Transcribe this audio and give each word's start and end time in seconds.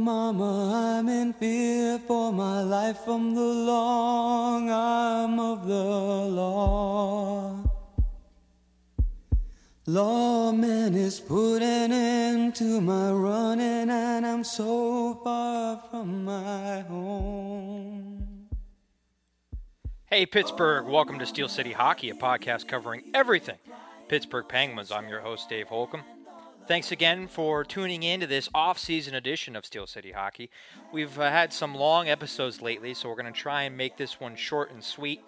mama, 0.00 0.96
I'm 0.98 1.08
in 1.08 1.32
fear 1.34 1.98
for 1.98 2.32
my 2.32 2.62
life 2.62 2.98
from 3.04 3.34
the 3.34 3.40
long 3.40 4.70
arm 4.70 5.38
of 5.38 5.66
the 5.66 5.74
law. 5.74 7.62
Lawman 9.86 10.94
is 10.94 11.20
putting 11.20 11.62
an 11.62 11.92
end 11.92 12.54
to 12.56 12.80
my 12.80 13.10
running, 13.10 13.90
and 13.90 14.26
I'm 14.26 14.44
so 14.44 15.20
far 15.22 15.82
from 15.90 16.24
my 16.24 16.80
home. 16.80 18.48
Hey, 20.06 20.26
Pittsburgh, 20.26 20.86
welcome 20.86 21.18
to 21.18 21.26
Steel 21.26 21.48
City 21.48 21.72
Hockey, 21.72 22.10
a 22.10 22.14
podcast 22.14 22.66
covering 22.68 23.02
everything 23.14 23.58
Pittsburgh 24.08 24.48
Penguins. 24.48 24.90
I'm 24.90 25.08
your 25.08 25.20
host, 25.20 25.48
Dave 25.48 25.68
Holcomb. 25.68 26.02
Thanks 26.70 26.92
again 26.92 27.26
for 27.26 27.64
tuning 27.64 28.04
in 28.04 28.20
to 28.20 28.28
this 28.28 28.48
off-season 28.54 29.12
edition 29.12 29.56
of 29.56 29.66
Steel 29.66 29.88
City 29.88 30.12
Hockey. 30.12 30.50
We've 30.92 31.18
uh, 31.18 31.28
had 31.28 31.52
some 31.52 31.74
long 31.74 32.08
episodes 32.08 32.62
lately, 32.62 32.94
so 32.94 33.08
we're 33.08 33.16
going 33.16 33.26
to 33.26 33.32
try 33.32 33.62
and 33.62 33.76
make 33.76 33.96
this 33.96 34.20
one 34.20 34.36
short 34.36 34.70
and 34.70 34.84
sweet. 34.84 35.20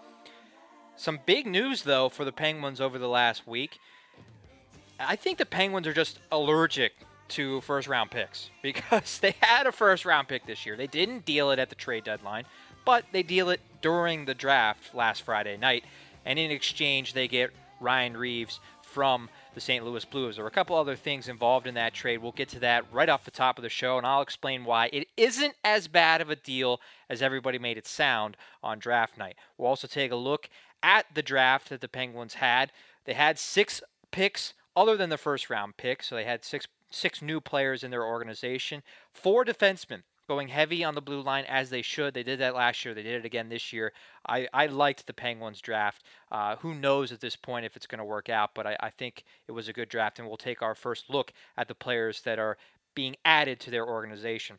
Some 0.95 1.19
big 1.27 1.49
news, 1.49 1.83
though, 1.83 2.09
for 2.09 2.25
the 2.25 2.31
Penguins 2.31 2.81
over 2.81 2.97
the 2.97 3.09
last 3.09 3.45
week. 3.45 3.81
I 5.01 5.17
think 5.17 5.39
the 5.39 5.45
Penguins 5.45 5.89
are 5.89 5.93
just 5.93 6.21
allergic 6.31 6.93
to 7.31 7.61
first 7.63 7.89
round 7.89 8.13
picks 8.13 8.51
because 8.63 9.19
they 9.19 9.35
had 9.41 9.67
a 9.67 9.73
first 9.73 10.05
round 10.05 10.29
pick 10.29 10.47
this 10.47 10.65
year. 10.65 10.77
They 10.77 10.87
didn't 10.87 11.25
deal 11.25 11.51
it 11.51 11.59
at 11.59 11.71
the 11.71 11.75
trade 11.75 12.05
deadline, 12.05 12.45
but 12.85 13.05
they 13.11 13.25
deal 13.25 13.51
it 13.51 13.59
during 13.81 14.27
the 14.27 14.35
draft 14.35 14.95
last 14.95 15.23
Friday 15.23 15.57
night. 15.57 15.83
And 16.25 16.39
in 16.39 16.53
exchange, 16.53 17.15
they 17.15 17.27
get 17.27 17.51
Ryan 17.81 18.17
Reaves 18.17 18.61
from 18.93 19.31
the 19.55 19.61
St. 19.61 19.85
Louis 19.85 20.05
Blues. 20.05 20.37
There 20.37 20.45
were 20.45 20.51
a 20.51 20.53
couple 20.53 20.77
other 20.77 20.97
things 20.97 21.29
involved 21.29 21.67
in 21.67 21.75
that 21.75 21.95
trade. 21.95 22.19
We'll 22.19 22.33
get 22.33 22.51
to 22.51 22.61
that 22.61 22.85
right 22.93 23.09
off 23.09 23.25
the 23.25 23.31
top 23.31 23.59
of 23.59 23.63
the 23.63 23.69
show, 23.71 23.97
and 23.97 24.07
I'll 24.07 24.21
explain 24.21 24.65
why 24.65 24.91
it 24.93 25.09
isn't 25.17 25.55
as 25.65 25.89
bad 25.89 26.21
of 26.21 26.29
a 26.29 26.37
deal 26.37 26.81
as 27.09 27.23
everybody 27.23 27.59
made 27.59 27.79
it 27.79 27.87
sound 27.87 28.37
on 28.63 28.79
draft 28.79 29.17
night. 29.17 29.37
We'll 29.57 29.69
also 29.69 29.89
take 29.89 30.13
a 30.13 30.17
look 30.17 30.49
at 30.83 31.07
the 31.15 31.23
draft 31.23 31.71
that 31.71 31.81
the 31.81 31.89
Penguins 31.89 32.35
had. 32.35 32.71
They 33.05 33.15
had 33.15 33.39
six 33.39 33.83
picks 34.11 34.53
other 34.77 34.97
than 34.97 35.11
the 35.11 35.19
first 35.19 35.49
round 35.49 35.77
pick, 35.77 36.03
so 36.03 36.15
they 36.15 36.25
had 36.25 36.45
six 36.45 36.67
six 36.91 37.23
new 37.23 37.41
players 37.41 37.83
in 37.83 37.91
their 37.91 38.05
organization, 38.05 38.83
four 39.11 39.47
defensemen 39.47 40.03
going 40.29 40.49
heavy 40.49 40.85
on 40.85 40.95
the 40.95 41.01
blue 41.01 41.21
line 41.21 41.45
as 41.49 41.71
they 41.71 41.83
should. 41.83 42.15
They 42.15 42.23
did 42.23 42.41
that 42.41 42.55
last 42.55 42.85
year. 42.85 42.95
They 42.95 43.03
did 43.03 43.15
it 43.15 43.25
again 43.25 43.49
this 43.49 43.73
year. 43.73 43.93
I, 44.27 44.49
I 44.53 44.67
liked 44.67 45.07
the 45.07 45.13
Penguins 45.13 45.61
draft. 45.61 46.05
Uh, 46.31 46.57
who 46.57 46.75
knows 46.75 47.13
at 47.13 47.21
this 47.21 47.37
point 47.37 47.67
if 47.67 47.77
it's 47.77 47.87
going 47.87 47.99
to 47.99 48.05
work 48.05 48.29
out, 48.29 48.51
but 48.55 48.67
I, 48.67 48.77
I 48.81 48.91
think 48.91 49.25
it 49.49 49.53
was 49.53 49.69
a 49.69 49.73
good 49.73 49.89
draft, 49.89 50.19
and 50.19 50.29
we'll 50.29 50.37
take 50.37 50.63
our 50.63 50.75
first 50.75 51.11
look 51.11 51.33
at 51.57 51.69
the 51.69 51.75
players 51.75 52.23
that 52.23 52.39
are 52.39 52.57
being 52.95 53.17
added 53.25 53.61
to 53.61 53.71
their 53.71 53.87
organization. 53.87 54.59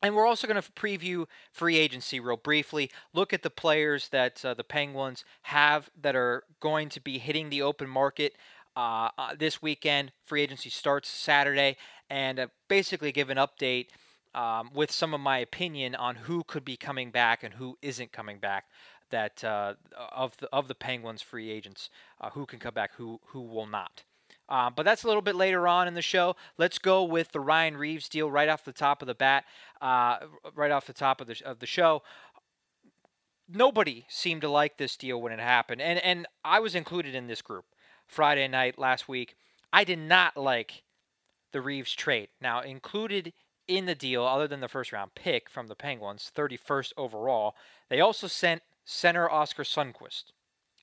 And 0.00 0.14
we're 0.14 0.26
also 0.26 0.46
going 0.46 0.62
to 0.62 0.72
preview 0.72 1.26
free 1.52 1.76
agency 1.76 2.20
real 2.20 2.36
briefly. 2.36 2.90
Look 3.12 3.32
at 3.32 3.42
the 3.42 3.50
players 3.50 4.10
that 4.10 4.44
uh, 4.44 4.54
the 4.54 4.62
Penguins 4.62 5.24
have 5.42 5.90
that 6.00 6.14
are 6.14 6.44
going 6.60 6.88
to 6.90 7.00
be 7.00 7.18
hitting 7.18 7.50
the 7.50 7.62
open 7.62 7.88
market 7.88 8.36
uh, 8.76 9.08
uh, 9.18 9.34
this 9.36 9.60
weekend. 9.60 10.12
Free 10.24 10.42
agency 10.42 10.70
starts 10.70 11.08
Saturday, 11.08 11.76
and 12.08 12.38
uh, 12.38 12.46
basically 12.68 13.10
give 13.10 13.28
an 13.28 13.38
update 13.38 13.88
um, 14.34 14.70
with 14.74 14.90
some 14.90 15.14
of 15.14 15.20
my 15.20 15.38
opinion 15.38 15.94
on 15.94 16.14
who 16.16 16.44
could 16.44 16.64
be 16.64 16.76
coming 16.76 17.10
back 17.10 17.42
and 17.42 17.54
who 17.54 17.78
isn't 17.82 18.12
coming 18.12 18.38
back. 18.38 18.66
That 19.10 19.42
uh, 19.42 19.74
of 20.12 20.36
the 20.36 20.48
of 20.52 20.68
the 20.68 20.74
Penguins 20.74 21.22
free 21.22 21.50
agents, 21.50 21.88
uh, 22.20 22.28
who 22.30 22.44
can 22.44 22.58
come 22.58 22.74
back, 22.74 22.90
who 22.96 23.20
who 23.28 23.40
will 23.40 23.66
not. 23.66 24.02
Um, 24.50 24.72
but 24.74 24.84
that's 24.84 25.04
a 25.04 25.06
little 25.06 25.22
bit 25.22 25.34
later 25.34 25.68
on 25.68 25.88
in 25.88 25.94
the 25.94 26.02
show. 26.02 26.36
Let's 26.56 26.78
go 26.78 27.04
with 27.04 27.32
the 27.32 27.40
Ryan 27.40 27.76
Reaves 27.76 28.08
deal 28.08 28.30
right 28.30 28.48
off 28.48 28.64
the 28.64 28.72
top 28.72 29.02
of 29.02 29.08
the 29.08 29.14
bat, 29.14 29.44
uh, 29.80 30.18
right 30.54 30.70
off 30.70 30.86
the 30.86 30.92
top 30.92 31.20
of 31.20 31.26
the 31.26 31.40
of 31.44 31.58
the 31.58 31.66
show. 31.66 32.02
Nobody 33.48 34.04
seemed 34.08 34.42
to 34.42 34.48
like 34.50 34.76
this 34.76 34.96
deal 34.96 35.20
when 35.20 35.32
it 35.32 35.40
happened, 35.40 35.80
and 35.80 35.98
and 36.00 36.26
I 36.44 36.60
was 36.60 36.74
included 36.74 37.14
in 37.14 37.26
this 37.26 37.42
group. 37.42 37.64
Friday 38.06 38.48
night 38.48 38.78
last 38.78 39.08
week, 39.08 39.36
I 39.72 39.84
did 39.84 39.98
not 39.98 40.36
like 40.36 40.82
the 41.52 41.60
Reaves 41.60 41.94
trade. 41.94 42.28
Now 42.40 42.60
included 42.60 43.32
in 43.68 43.86
the 43.86 43.94
deal, 43.94 44.24
other 44.24 44.48
than 44.48 44.60
the 44.60 44.68
first 44.68 44.92
round 44.92 45.14
pick 45.14 45.48
from 45.48 45.68
the 45.68 45.74
Penguins, 45.74 46.32
31st 46.34 46.94
overall, 46.96 47.54
they 47.88 48.00
also 48.00 48.26
sent 48.26 48.62
center 48.84 49.30
Oscar 49.30 49.62
Sundqvist, 49.62 50.24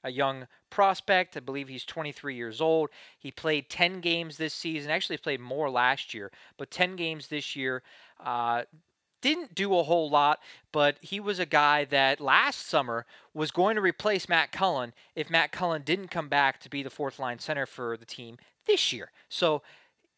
a 0.04 0.12
young 0.12 0.48
prospect. 0.70 1.36
I 1.36 1.40
believe 1.40 1.68
he's 1.68 1.84
23 1.84 2.36
years 2.36 2.62
old. 2.62 2.90
He 3.18 3.32
played 3.32 3.70
10 3.70 4.00
games 4.00 4.38
this 4.38 4.54
season. 4.54 4.92
Actually, 4.92 5.18
played 5.18 5.42
more 5.42 5.70
last 5.70 6.14
year, 6.14 6.32
but 6.58 6.72
10 6.72 6.96
games 6.96 7.28
this 7.28 7.56
year. 7.56 7.82
Uh, 8.24 8.64
didn't 9.22 9.56
do 9.56 9.76
a 9.76 9.82
whole 9.82 10.08
lot, 10.08 10.40
but 10.72 10.98
he 11.02 11.20
was 11.20 11.40
a 11.40 11.48
guy 11.48 11.84
that 11.86 12.22
last 12.22 12.68
summer 12.68 13.08
was 13.34 13.50
going 13.50 13.76
to 13.76 13.82
replace 13.82 14.30
Matt 14.30 14.52
Cullen 14.52 14.94
if 15.16 15.32
Matt 15.32 15.52
Cullen 15.52 15.82
didn't 15.82 16.10
come 16.10 16.30
back 16.30 16.60
to 16.60 16.70
be 16.70 16.84
the 16.84 16.92
fourth 16.92 17.18
line 17.18 17.40
center 17.40 17.66
for 17.66 17.98
the 17.98 18.06
team 18.06 18.38
this 18.68 18.94
year. 18.94 19.12
So 19.28 19.64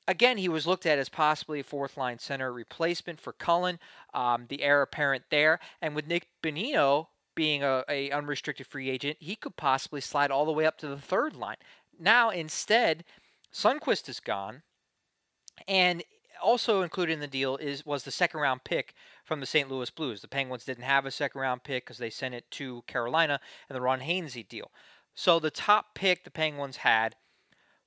again, 0.07 0.37
he 0.37 0.49
was 0.49 0.65
looked 0.65 0.85
at 0.85 0.97
as 0.97 1.09
possibly 1.09 1.59
a 1.59 1.63
fourth 1.63 1.97
line 1.97 2.19
center 2.19 2.51
replacement 2.51 3.19
for 3.19 3.33
Cullen, 3.33 3.79
um, 4.13 4.45
the 4.47 4.63
heir 4.63 4.81
apparent 4.81 5.25
there. 5.29 5.59
And 5.81 5.95
with 5.95 6.07
Nick 6.07 6.27
Bonino 6.41 7.07
being 7.35 7.63
a, 7.63 7.83
a, 7.89 8.09
unrestricted 8.11 8.65
free 8.65 8.89
agent, 8.89 9.17
he 9.19 9.35
could 9.35 9.57
possibly 9.57 10.01
slide 10.01 10.31
all 10.31 10.45
the 10.45 10.51
way 10.51 10.65
up 10.65 10.77
to 10.79 10.87
the 10.87 10.97
third 10.97 11.35
line. 11.35 11.57
Now, 11.99 12.29
instead, 12.29 13.03
Sundqvist 13.53 14.09
is 14.09 14.19
gone, 14.19 14.63
and 15.67 16.03
also 16.41 16.81
included 16.81 17.13
in 17.13 17.19
the 17.19 17.27
deal 17.27 17.57
is 17.57 17.85
was 17.85 18.03
the 18.03 18.11
second 18.11 18.39
round 18.39 18.63
pick 18.63 18.93
from 19.23 19.39
the 19.39 19.45
St. 19.45 19.69
Louis 19.69 19.89
Blues. 19.89 20.21
The 20.21 20.27
Penguins 20.27 20.65
didn't 20.65 20.83
have 20.83 21.05
a 21.05 21.11
second 21.11 21.41
round 21.41 21.63
pick 21.63 21.85
because 21.85 21.97
they 21.97 22.11
sent 22.11 22.35
it 22.35 22.49
to 22.51 22.83
Carolina 22.87 23.39
in 23.69 23.73
the 23.73 23.81
Ron 23.81 24.01
Hainsey 24.01 24.47
deal. 24.47 24.71
So 25.15 25.39
the 25.39 25.49
top 25.49 25.95
pick 25.95 26.23
the 26.23 26.31
Penguins 26.31 26.77
had 26.77 27.15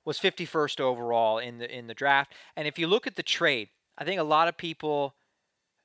was 0.05 0.19
51st 0.19 0.79
overall 0.79 1.37
in 1.37 1.57
the 1.57 1.77
in 1.77 1.87
the 1.87 1.93
draft. 1.93 2.33
And 2.55 2.67
if 2.67 2.79
you 2.79 2.87
look 2.87 3.07
at 3.07 3.15
the 3.15 3.23
trade, 3.23 3.69
I 3.97 4.03
think 4.03 4.19
a 4.19 4.23
lot 4.23 4.47
of 4.47 4.57
people 4.57 5.15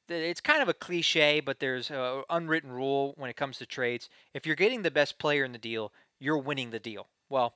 it's 0.08 0.40
kind 0.40 0.62
of 0.62 0.68
a 0.68 0.74
cliche, 0.74 1.40
but 1.40 1.58
there's 1.58 1.90
an 1.90 2.22
unwritten 2.30 2.70
rule 2.70 3.14
when 3.16 3.28
it 3.28 3.36
comes 3.36 3.58
to 3.58 3.66
trades. 3.66 4.08
If 4.34 4.46
you're 4.46 4.56
getting 4.56 4.82
the 4.82 4.90
best 4.90 5.18
player 5.18 5.44
in 5.44 5.52
the 5.52 5.58
deal, 5.58 5.92
you're 6.20 6.38
winning 6.38 6.70
the 6.70 6.78
deal. 6.78 7.08
Well, 7.28 7.54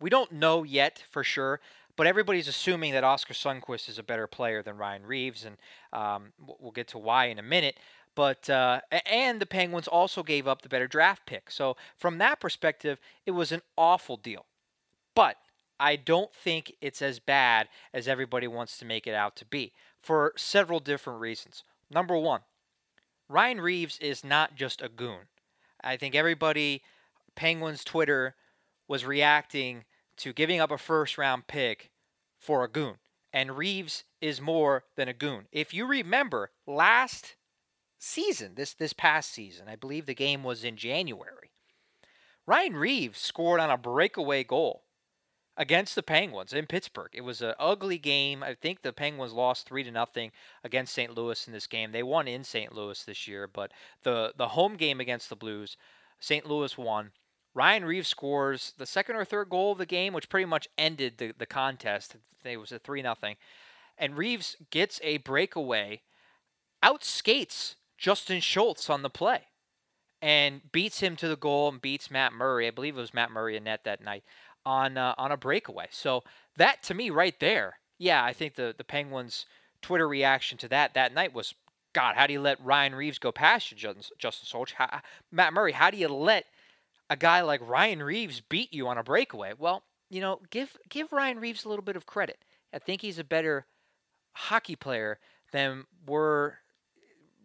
we 0.00 0.10
don't 0.10 0.32
know 0.32 0.62
yet 0.62 1.04
for 1.10 1.22
sure, 1.22 1.60
but 1.96 2.06
everybody's 2.06 2.48
assuming 2.48 2.92
that 2.92 3.04
Oscar 3.04 3.34
Sundqvist 3.34 3.88
is 3.88 3.98
a 3.98 4.02
better 4.02 4.26
player 4.26 4.62
than 4.62 4.78
Ryan 4.78 5.04
Reaves, 5.04 5.44
and 5.44 5.56
um, 5.92 6.32
we'll 6.58 6.72
get 6.72 6.88
to 6.88 6.98
why 6.98 7.26
in 7.26 7.38
a 7.38 7.42
minute. 7.42 7.78
But 8.14 8.48
uh, 8.50 8.80
and 9.06 9.40
the 9.40 9.46
Penguins 9.46 9.88
also 9.88 10.22
gave 10.22 10.46
up 10.46 10.62
the 10.62 10.68
better 10.68 10.86
draft 10.86 11.26
pick. 11.26 11.50
So 11.50 11.76
from 11.96 12.18
that 12.18 12.40
perspective, 12.40 12.98
it 13.24 13.30
was 13.30 13.52
an 13.52 13.62
awful 13.76 14.16
deal. 14.16 14.46
But 15.14 15.36
I 15.82 15.96
don't 15.96 16.32
think 16.32 16.76
it's 16.80 17.02
as 17.02 17.18
bad 17.18 17.68
as 17.92 18.06
everybody 18.06 18.46
wants 18.46 18.78
to 18.78 18.84
make 18.84 19.08
it 19.08 19.14
out 19.14 19.34
to 19.34 19.44
be 19.44 19.72
for 20.00 20.32
several 20.36 20.78
different 20.78 21.18
reasons. 21.18 21.64
Number 21.90 22.16
one, 22.16 22.42
Ryan 23.28 23.60
Reaves 23.60 23.98
is 23.98 24.22
not 24.22 24.54
just 24.54 24.80
a 24.80 24.88
goon. 24.88 25.26
I 25.82 25.96
think 25.96 26.14
everybody, 26.14 26.82
Penguins 27.34 27.82
Twitter, 27.82 28.36
was 28.86 29.04
reacting 29.04 29.82
to 30.18 30.32
giving 30.32 30.60
up 30.60 30.70
a 30.70 30.78
first 30.78 31.18
round 31.18 31.48
pick 31.48 31.90
for 32.38 32.62
a 32.62 32.68
goon. 32.68 32.94
And 33.32 33.56
Reaves 33.56 34.04
is 34.20 34.40
more 34.40 34.84
than 34.94 35.08
a 35.08 35.12
goon. 35.12 35.46
If 35.50 35.74
you 35.74 35.84
remember 35.84 36.52
last 36.64 37.34
season, 37.98 38.52
this 38.54 38.72
this 38.72 38.92
past 38.92 39.32
season, 39.32 39.66
I 39.66 39.74
believe 39.74 40.06
the 40.06 40.14
game 40.14 40.44
was 40.44 40.62
in 40.62 40.76
January. 40.76 41.50
Ryan 42.46 42.76
Reaves 42.76 43.18
scored 43.18 43.58
on 43.58 43.70
a 43.70 43.76
breakaway 43.76 44.44
goal 44.44 44.84
against 45.56 45.94
the 45.94 46.02
Penguins 46.02 46.52
in 46.52 46.66
Pittsburgh. 46.66 47.10
It 47.12 47.22
was 47.22 47.42
an 47.42 47.54
ugly 47.58 47.98
game. 47.98 48.42
I 48.42 48.54
think 48.54 48.82
the 48.82 48.92
Penguins 48.92 49.32
lost 49.32 49.66
three 49.66 49.84
to 49.84 49.90
nothing 49.90 50.32
against 50.64 50.94
St. 50.94 51.14
Louis 51.14 51.46
in 51.46 51.52
this 51.52 51.66
game. 51.66 51.92
They 51.92 52.02
won 52.02 52.26
in 52.26 52.44
St. 52.44 52.74
Louis 52.74 53.02
this 53.04 53.28
year, 53.28 53.46
but 53.46 53.72
the 54.02 54.32
the 54.36 54.48
home 54.48 54.76
game 54.76 55.00
against 55.00 55.28
the 55.28 55.36
Blues, 55.36 55.76
St. 56.20 56.46
Louis 56.46 56.76
won. 56.78 57.12
Ryan 57.54 57.84
Reaves 57.84 58.08
scores 58.08 58.72
the 58.78 58.86
second 58.86 59.16
or 59.16 59.24
third 59.24 59.50
goal 59.50 59.72
of 59.72 59.78
the 59.78 59.86
game, 59.86 60.14
which 60.14 60.30
pretty 60.30 60.46
much 60.46 60.68
ended 60.78 61.18
the, 61.18 61.32
the 61.36 61.46
contest. 61.46 62.16
It 62.44 62.56
was 62.56 62.72
a 62.72 62.78
3 62.78 63.02
nothing, 63.02 63.36
And 63.98 64.16
Reaves 64.16 64.56
gets 64.70 65.00
a 65.02 65.18
breakaway, 65.18 66.00
outskates 66.82 67.74
Justin 67.98 68.40
Schultz 68.40 68.88
on 68.88 69.02
the 69.02 69.10
play, 69.10 69.42
and 70.22 70.72
beats 70.72 71.00
him 71.00 71.14
to 71.16 71.28
the 71.28 71.36
goal 71.36 71.68
and 71.68 71.80
beats 71.80 72.10
Matt 72.10 72.32
Murray. 72.32 72.66
I 72.66 72.70
believe 72.70 72.96
it 72.96 73.00
was 73.00 73.12
Matt 73.12 73.30
Murray 73.30 73.56
in 73.56 73.64
net 73.64 73.84
that 73.84 74.02
night 74.02 74.24
on 74.64 74.96
uh, 74.96 75.14
on 75.18 75.32
a 75.32 75.36
breakaway. 75.36 75.86
So 75.90 76.22
that 76.56 76.82
to 76.84 76.94
me 76.94 77.10
right 77.10 77.38
there, 77.40 77.78
yeah, 77.98 78.24
I 78.24 78.32
think 78.32 78.54
the 78.54 78.74
the 78.76 78.84
Penguins 78.84 79.46
Twitter 79.80 80.08
reaction 80.08 80.58
to 80.58 80.68
that 80.68 80.94
that 80.94 81.14
night 81.14 81.34
was, 81.34 81.54
God, 81.92 82.16
how 82.16 82.26
do 82.26 82.32
you 82.32 82.40
let 82.40 82.64
Ryan 82.64 82.94
Reaves 82.94 83.18
go 83.18 83.32
past 83.32 83.70
you, 83.70 83.76
Justin, 83.76 84.04
Justin 84.18 84.46
Schultz? 84.46 84.72
How, 84.72 85.00
Matt 85.30 85.52
Murray, 85.52 85.72
how 85.72 85.90
do 85.90 85.96
you 85.96 86.08
let 86.08 86.46
a 87.10 87.16
guy 87.16 87.42
like 87.42 87.60
Ryan 87.66 88.02
Reaves 88.02 88.40
beat 88.40 88.72
you 88.72 88.88
on 88.88 88.98
a 88.98 89.02
breakaway? 89.02 89.52
Well, 89.58 89.82
you 90.10 90.20
know, 90.20 90.40
give 90.50 90.76
give 90.88 91.12
Ryan 91.12 91.40
Reaves 91.40 91.64
a 91.64 91.68
little 91.68 91.84
bit 91.84 91.96
of 91.96 92.06
credit. 92.06 92.38
I 92.72 92.78
think 92.78 93.02
he's 93.02 93.18
a 93.18 93.24
better 93.24 93.66
hockey 94.32 94.76
player 94.76 95.18
than 95.52 95.84
we're 96.06 96.54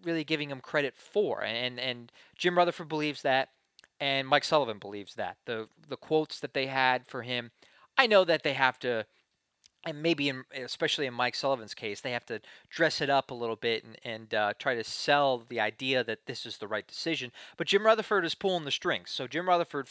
really 0.04 0.24
giving 0.24 0.50
him 0.50 0.62
credit 0.62 0.96
for. 0.96 1.44
And 1.44 1.80
and 1.80 2.12
Jim 2.38 2.58
Rutherford 2.58 2.88
believes 2.88 3.22
that, 3.24 3.50
and 4.00 4.28
Mike 4.28 4.44
Sullivan 4.44 4.80
believes 4.80 5.16
that. 5.16 5.38
The 5.46 5.68
the 5.88 5.98
quotes 5.98 6.40
that 6.40 6.54
they 6.54 6.68
had 6.68 7.08
for 7.08 7.24
him, 7.24 7.52
I 7.98 8.08
know 8.08 8.24
that 8.24 8.44
they 8.44 8.54
have 8.54 8.80
to 8.80 9.06
and 9.88 10.02
maybe 10.02 10.28
in, 10.28 10.44
especially 10.54 11.06
in 11.06 11.14
Mike 11.14 11.36
Sullivan's 11.36 11.74
case, 11.74 12.02
they 12.02 12.12
have 12.12 12.26
to 12.26 12.42
dress 12.70 13.00
it 13.00 13.10
up 13.10 13.32
a 13.32 13.36
little 13.36 13.56
bit 13.56 13.86
and, 13.86 13.98
and 14.04 14.34
uh, 14.34 14.54
try 14.60 14.76
to 14.76 14.84
sell 14.84 15.44
the 15.48 15.60
idea 15.62 16.04
that 16.04 16.26
this 16.26 16.46
is 16.46 16.58
the 16.58 16.68
right 16.68 16.86
decision. 16.86 17.32
But 17.56 17.68
Jim 17.68 17.86
Rutherford 17.86 18.26
is 18.26 18.36
pulling 18.36 18.66
the 18.66 18.72
strings. 18.72 19.12
So 19.12 19.28
Jim 19.28 19.48
Rutherford 19.48 19.88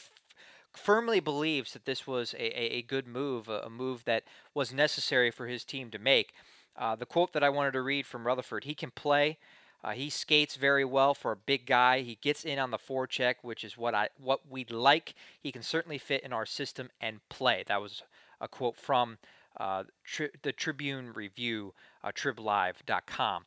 firmly 0.74 1.20
believes 1.20 1.72
that 1.72 1.86
this 1.86 2.06
was 2.06 2.34
a, 2.34 2.60
a, 2.60 2.78
a 2.78 2.82
good 2.82 3.06
move, 3.06 3.48
a, 3.48 3.60
a, 3.60 3.70
move 3.70 4.04
that 4.04 4.24
was 4.52 4.72
necessary 4.72 5.30
for 5.30 5.46
his 5.46 5.64
team 5.64 5.90
to 5.90 5.98
make. 5.98 6.32
Uh, 6.76 6.94
the 6.94 7.06
quote 7.06 7.32
that 7.32 7.44
I 7.44 7.48
wanted 7.48 7.72
to 7.72 7.80
read 7.80 8.06
from 8.06 8.26
Rutherford: 8.26 8.64
"He 8.64 8.74
can 8.74 8.90
play." 8.90 9.38
Uh, 9.86 9.92
he 9.92 10.10
skates 10.10 10.56
very 10.56 10.84
well 10.84 11.14
for 11.14 11.30
a 11.30 11.36
big 11.36 11.64
guy. 11.64 12.00
He 12.00 12.18
gets 12.20 12.44
in 12.44 12.58
on 12.58 12.72
the 12.72 12.78
forecheck, 12.78 13.36
which 13.42 13.62
is 13.62 13.78
what 13.78 13.94
I 13.94 14.08
what 14.18 14.50
we'd 14.50 14.72
like. 14.72 15.14
He 15.40 15.52
can 15.52 15.62
certainly 15.62 15.96
fit 15.96 16.24
in 16.24 16.32
our 16.32 16.44
system 16.44 16.90
and 17.00 17.20
play. 17.28 17.62
That 17.68 17.80
was 17.80 18.02
a 18.40 18.48
quote 18.48 18.76
from 18.76 19.18
uh, 19.58 19.84
tri- 20.04 20.30
the 20.42 20.50
Tribune 20.50 21.12
Review, 21.12 21.72
uh, 22.02 22.10
triblive.com. 22.10 23.44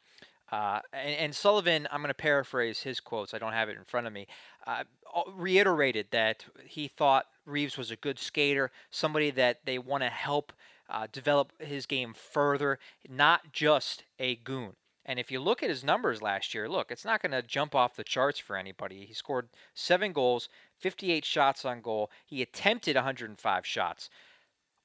Uh, 0.49 0.79
and, 0.93 1.15
and, 1.15 1.35
Sullivan, 1.35 1.87
I'm 1.91 2.01
going 2.01 2.07
to 2.07 2.15
paraphrase 2.15 2.81
his 2.81 2.99
quotes. 2.99 3.35
I 3.35 3.37
don't 3.37 3.53
have 3.53 3.69
it 3.69 3.77
in 3.77 3.83
front 3.83 4.07
of 4.07 4.13
me. 4.13 4.25
Uh, 4.65 4.85
reiterated 5.35 6.07
that 6.09 6.45
he 6.65 6.87
thought 6.87 7.27
Reaves 7.45 7.77
was 7.77 7.91
a 7.91 7.95
good 7.95 8.17
skater, 8.17 8.71
somebody 8.89 9.29
that 9.29 9.59
they 9.65 9.77
want 9.77 10.01
to 10.01 10.09
help 10.09 10.51
uh, 10.89 11.05
develop 11.11 11.53
his 11.59 11.85
game 11.85 12.15
further, 12.15 12.79
not 13.07 13.51
just 13.53 14.05
a 14.17 14.37
goon. 14.37 14.71
And 15.09 15.17
if 15.17 15.31
you 15.31 15.39
look 15.39 15.63
at 15.63 15.69
his 15.69 15.83
numbers 15.83 16.21
last 16.21 16.53
year, 16.53 16.69
look, 16.69 16.91
it's 16.91 17.03
not 17.03 17.21
going 17.21 17.31
to 17.31 17.41
jump 17.41 17.73
off 17.73 17.95
the 17.95 18.03
charts 18.03 18.37
for 18.37 18.55
anybody. 18.55 19.05
He 19.05 19.13
scored 19.13 19.49
seven 19.73 20.13
goals, 20.13 20.49
58 20.77 21.25
shots 21.25 21.65
on 21.65 21.81
goal. 21.81 22.11
He 22.27 22.43
attempted 22.43 22.95
105 22.95 23.65
shots 23.65 24.09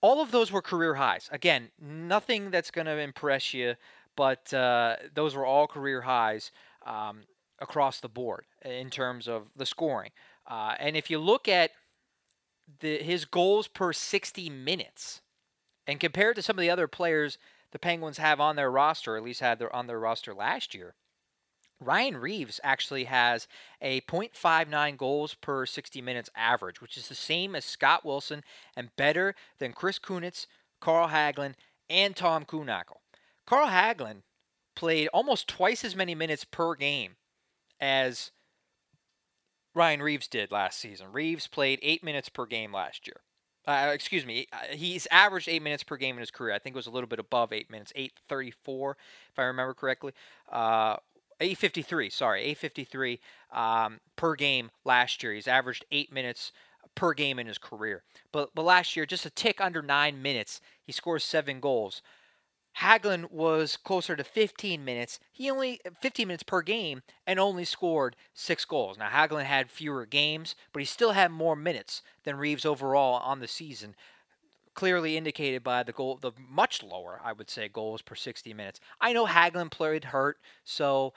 all 0.05 0.21
of 0.21 0.33
those 0.33 0.53
were 0.53 0.61
career 0.61 0.97
highs. 0.97 1.31
Again, 1.33 1.71
nothing 1.81 2.51
that's 2.51 2.71
going 2.71 2.85
to 2.85 2.99
impress 2.99 3.55
you, 3.55 3.77
but 4.15 4.53
uh, 4.53 4.97
those 5.15 5.35
were 5.35 5.47
all 5.47 5.67
career 5.67 6.03
highs 6.03 6.51
um, 6.85 7.23
across 7.59 8.01
the 8.01 8.09
board 8.11 8.45
in 8.63 8.91
terms 8.91 9.27
of 9.27 9.45
the 9.57 9.65
scoring. 9.65 10.11
Uh, 10.47 10.75
and 10.79 10.95
if 10.95 11.09
you 11.09 11.19
look 11.19 11.49
at 11.49 11.71
the, 12.81 12.99
his 12.99 13.25
goals 13.25 13.67
per 13.67 13.95
60 13.95 14.51
minutes, 14.51 15.23
and 15.87 15.99
compared 15.99 16.37
to 16.37 16.43
some 16.43 16.59
of 16.59 16.61
the 16.61 16.69
other 16.69 16.87
players 16.87 17.39
the 17.75 17.79
Penguins 17.81 18.19
have 18.19 18.41
on 18.41 18.55
their 18.55 18.71
roster, 18.71 19.17
at 19.17 19.25
least 19.25 19.41
had 19.41 19.59
their, 19.59 19.75
on 19.75 19.89
their 19.89 19.99
roster 19.99 20.33
last 20.33 20.77
year, 20.77 20.95
Ryan 21.81 22.17
Reaves 22.17 22.61
actually 22.63 23.05
has 23.05 23.49
a 23.83 24.01
0.59 24.03 24.97
goals 24.97 25.35
per 25.35 25.67
60 25.67 26.01
minutes 26.01 26.31
average, 26.37 26.81
which 26.81 26.97
is 26.97 27.09
the 27.09 27.17
same 27.17 27.57
as 27.57 27.65
Scott 27.65 28.05
Wilson 28.05 28.45
and 28.77 28.95
better 28.97 29.35
than 29.59 29.73
Chris 29.73 29.99
Kunitz, 29.99 30.47
Carl 30.81 31.09
Hagelin, 31.09 31.55
and 31.91 32.15
Tom 32.15 32.45
Kuhnhackl. 32.45 32.99
Carl 33.45 33.67
Hagelin 33.67 34.23
played 34.77 35.09
almost 35.09 35.49
twice 35.49 35.85
as 35.85 35.97
many 35.97 36.15
minutes 36.15 36.45
per 36.45 36.77
game 36.77 37.17
as 37.81 38.31
Ryan 39.75 40.01
Reaves 40.01 40.29
did 40.29 40.53
last 40.53 40.79
season. 40.79 41.09
Reaves 41.11 41.49
played 41.49 41.81
eight 41.83 42.05
minutes 42.05 42.29
per 42.29 42.47
game 42.47 42.73
last 42.73 43.09
year. 43.09 43.17
Uh, 43.67 43.91
excuse 43.95 44.27
me, 44.27 44.47
uh, 44.53 44.75
he's 44.75 45.07
averaged 45.11 45.49
eight 45.49 45.63
minutes 45.63 45.83
per 45.83 45.97
game 45.97 46.17
in 46.17 46.21
his 46.21 46.31
career. 46.31 46.55
I 46.55 46.59
think 46.59 46.75
it 46.75 46.79
was 46.79 46.87
a 46.87 46.91
little 46.91 47.09
bit 47.09 47.19
above 47.19 47.53
eight 47.53 47.71
minutes, 47.71 47.93
eight 47.97 48.13
thirty-four, 48.29 48.97
if 49.33 49.39
I 49.39 49.45
remember 49.45 49.75
correctly. 49.75 50.13
Uh, 50.51 50.97
853, 51.41 52.11
sorry, 52.11 52.41
853 52.43 53.21
um, 53.53 54.01
per 54.17 54.35
game 54.35 54.71
last 54.85 55.23
year. 55.23 55.33
He's 55.33 55.49
averaged 55.49 55.85
eight 55.91 56.13
minutes 56.13 56.53
per 56.95 57.13
game 57.13 57.39
in 57.39 57.47
his 57.47 57.59
career. 57.59 58.03
But, 58.33 58.55
but 58.55 58.65
last 58.65 58.97
year, 58.97 59.05
just 59.05 59.27
a 59.27 59.31
tick 59.31 59.61
under 59.61 59.83
nine 59.83 60.23
minutes, 60.23 60.61
he 60.83 60.93
scores 60.93 61.25
seven 61.25 61.61
goals. 61.61 62.03
Hagelin 62.81 63.31
was 63.31 63.77
closer 63.77 64.17
to 64.17 64.25
15 64.25 64.85
minutes. 64.85 65.21
He 65.33 65.51
only 65.51 65.81
15 66.01 66.27
minutes 66.27 66.43
per 66.43 66.61
game 66.63 67.03
and 67.27 67.39
only 67.39 67.65
scored 67.65 68.17
six 68.33 68.65
goals. 68.65 68.99
Now 68.99 69.09
Hagelin 69.09 69.45
had 69.45 69.71
fewer 69.71 70.07
games, 70.07 70.55
but 70.73 70.81
he 70.81 70.87
still 70.87 71.13
had 71.13 71.31
more 71.31 71.55
minutes 71.55 72.03
than 72.25 72.37
Reaves 72.37 72.65
overall 72.65 73.21
on 73.23 73.41
the 73.41 73.49
season 73.49 73.95
clearly 74.75 75.17
indicated 75.17 75.63
by 75.63 75.83
the 75.83 75.93
goal, 75.93 76.19
the 76.21 76.33
much 76.37 76.83
lower, 76.83 77.21
I 77.25 77.33
would 77.33 77.49
say, 77.49 77.69
goals 77.69 78.03
per 78.03 78.15
60 78.15 78.53
minutes. 78.53 78.81
I 79.01 79.13
know 79.13 79.27
Hagelin 79.27 79.71
played 79.71 80.07
hurt, 80.07 80.39
so 80.65 81.15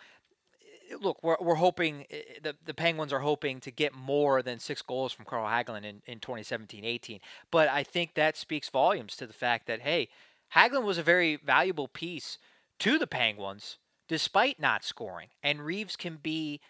eh, 0.92 0.96
look, 1.02 1.22
we're, 1.24 1.38
we're 1.42 1.56
hoping 1.56 2.06
eh, 2.10 2.22
the, 2.42 2.56
the 2.66 2.74
Penguins 2.74 3.12
are 3.12 3.20
hoping 3.20 3.60
to 3.62 3.72
get 3.72 3.94
more 3.94 4.42
than 4.42 4.60
six 4.60 4.82
goals 4.82 5.12
from 5.12 5.26
Carl 5.26 5.48
Hagelin 5.48 5.84
in, 5.84 6.02
in 6.06 6.20
2017-18. 6.20 7.20
But 7.52 7.68
I 7.68 7.84
think 7.84 8.14
that 8.14 8.38
speaks 8.38 8.70
volumes 8.70 9.16
to 9.18 9.28
the 9.28 9.34
fact 9.34 9.68
that 9.68 9.82
hey, 9.82 10.10
Hagelin 10.56 10.84
was 10.84 10.98
a 10.98 11.04
very 11.04 11.36
valuable 11.36 11.88
piece 11.88 12.38
to 12.80 12.98
the 12.98 13.08
Penguins 13.08 13.78
despite 14.08 14.60
not 14.60 14.84
scoring, 14.84 15.30
and 15.44 15.66
Reaves 15.66 15.96
can 15.96 16.18
be 16.22 16.62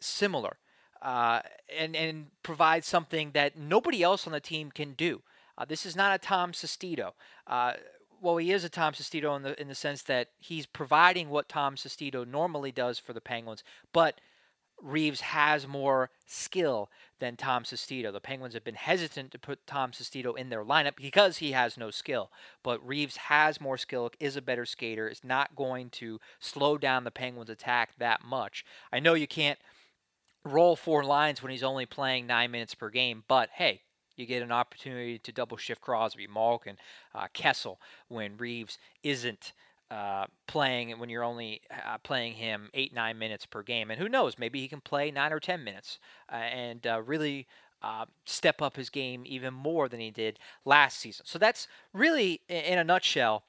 similar. 0.00 0.58
Uh, 1.02 1.40
and 1.78 1.96
and 1.96 2.26
provide 2.42 2.84
something 2.84 3.30
that 3.32 3.56
nobody 3.56 4.02
else 4.02 4.26
on 4.26 4.34
the 4.34 4.40
team 4.40 4.70
can 4.70 4.92
do. 4.92 5.22
Uh, 5.56 5.64
this 5.64 5.86
is 5.86 5.96
not 5.96 6.14
a 6.14 6.18
Tom 6.18 6.52
Sestito. 6.52 7.12
Uh, 7.46 7.72
well, 8.20 8.36
he 8.36 8.52
is 8.52 8.64
a 8.64 8.68
Tom 8.68 8.92
Sestito 8.92 9.34
in 9.34 9.42
the 9.42 9.58
in 9.58 9.68
the 9.68 9.74
sense 9.74 10.02
that 10.02 10.28
he's 10.38 10.66
providing 10.66 11.30
what 11.30 11.48
Tom 11.48 11.76
Sestito 11.76 12.28
normally 12.28 12.70
does 12.70 12.98
for 12.98 13.14
the 13.14 13.20
Penguins, 13.20 13.64
but 13.94 14.20
Reaves 14.82 15.20
has 15.20 15.66
more 15.66 16.10
skill 16.26 16.90
than 17.18 17.36
Tom 17.36 17.64
Sestito. 17.64 18.12
The 18.12 18.20
Penguins 18.20 18.54
have 18.54 18.64
been 18.64 18.74
hesitant 18.74 19.30
to 19.32 19.38
put 19.38 19.66
Tom 19.66 19.92
Sestito 19.92 20.36
in 20.36 20.48
their 20.48 20.64
lineup 20.64 20.96
because 20.96 21.38
he 21.38 21.52
has 21.52 21.76
no 21.76 21.90
skill. 21.90 22.30
But 22.62 22.86
Reaves 22.86 23.16
has 23.16 23.60
more 23.60 23.76
skill, 23.76 24.10
is 24.18 24.36
a 24.36 24.42
better 24.42 24.64
skater, 24.64 25.08
is 25.08 25.22
not 25.22 25.54
going 25.54 25.90
to 25.90 26.20
slow 26.38 26.78
down 26.78 27.04
the 27.04 27.10
Penguins' 27.10 27.50
attack 27.50 27.90
that 27.98 28.24
much. 28.24 28.64
I 28.92 29.00
know 29.00 29.14
you 29.14 29.26
can't 29.26 29.58
roll 30.44 30.76
four 30.76 31.04
lines 31.04 31.42
when 31.42 31.52
he's 31.52 31.62
only 31.62 31.86
playing 31.86 32.26
nine 32.26 32.50
minutes 32.50 32.74
per 32.74 32.88
game, 32.88 33.24
but 33.28 33.50
hey, 33.54 33.82
you 34.16 34.26
get 34.26 34.42
an 34.42 34.52
opportunity 34.52 35.18
to 35.18 35.32
double 35.32 35.56
shift 35.56 35.80
Crosby, 35.80 36.26
Malkin, 36.26 36.76
uh, 37.14 37.28
Kessel 37.32 37.80
when 38.08 38.36
Reaves 38.36 38.78
isn't 39.02 39.52
uh, 39.90 40.26
playing 40.46 40.90
when 40.98 41.08
you're 41.08 41.24
only 41.24 41.62
uh, 41.70 41.98
playing 41.98 42.34
him 42.34 42.70
eight 42.74 42.94
nine 42.94 43.18
minutes 43.18 43.46
per 43.46 43.62
game. 43.62 43.90
And 43.90 44.00
who 44.00 44.08
knows, 44.08 44.38
maybe 44.38 44.60
he 44.60 44.68
can 44.68 44.80
play 44.80 45.10
nine 45.10 45.32
or 45.32 45.40
ten 45.40 45.64
minutes 45.64 45.98
uh, 46.32 46.36
and 46.36 46.86
uh, 46.86 47.02
really. 47.02 47.46
Uh, 47.82 48.04
step 48.26 48.60
up 48.60 48.76
his 48.76 48.90
game 48.90 49.22
even 49.24 49.54
more 49.54 49.88
than 49.88 50.00
he 50.00 50.10
did 50.10 50.38
last 50.66 50.98
season. 50.98 51.24
So 51.24 51.38
that's 51.38 51.66
really, 51.94 52.42
in 52.46 52.76
a 52.76 52.84
nutshell, 52.84 53.44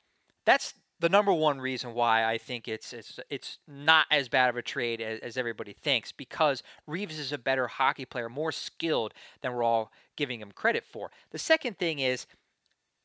that's 0.46 0.75
the 1.01 1.10
number 1.10 1.34
one 1.34 1.60
reason 1.60 1.94
why 1.94 2.24
I 2.24 2.38
think 2.38 2.68
it's 2.68 2.94
it's 2.94 3.20
it's 3.30 3.58
not 3.68 4.06
as 4.12 4.30
bad 4.30 4.50
of 4.50 4.56
a 4.56 4.62
trade 4.62 5.01
as, 5.01 5.20
as, 5.20 5.36
everybody 5.36 5.74
thinks 5.74 6.12
because 6.12 6.62
Reaves 6.86 7.18
is 7.18 7.32
a 7.32 7.38
better 7.39 7.68
hockey 7.68 8.06
player, 8.06 8.30
more 8.30 8.51
skilled 8.51 9.13
than 9.42 9.54
we're 9.54 9.63
all 9.63 9.92
giving 10.15 10.39
him 10.39 10.51
credit 10.51 10.86
for. 10.86 11.10
The 11.32 11.39
second 11.39 11.80
thing 11.80 12.00
is 12.00 12.27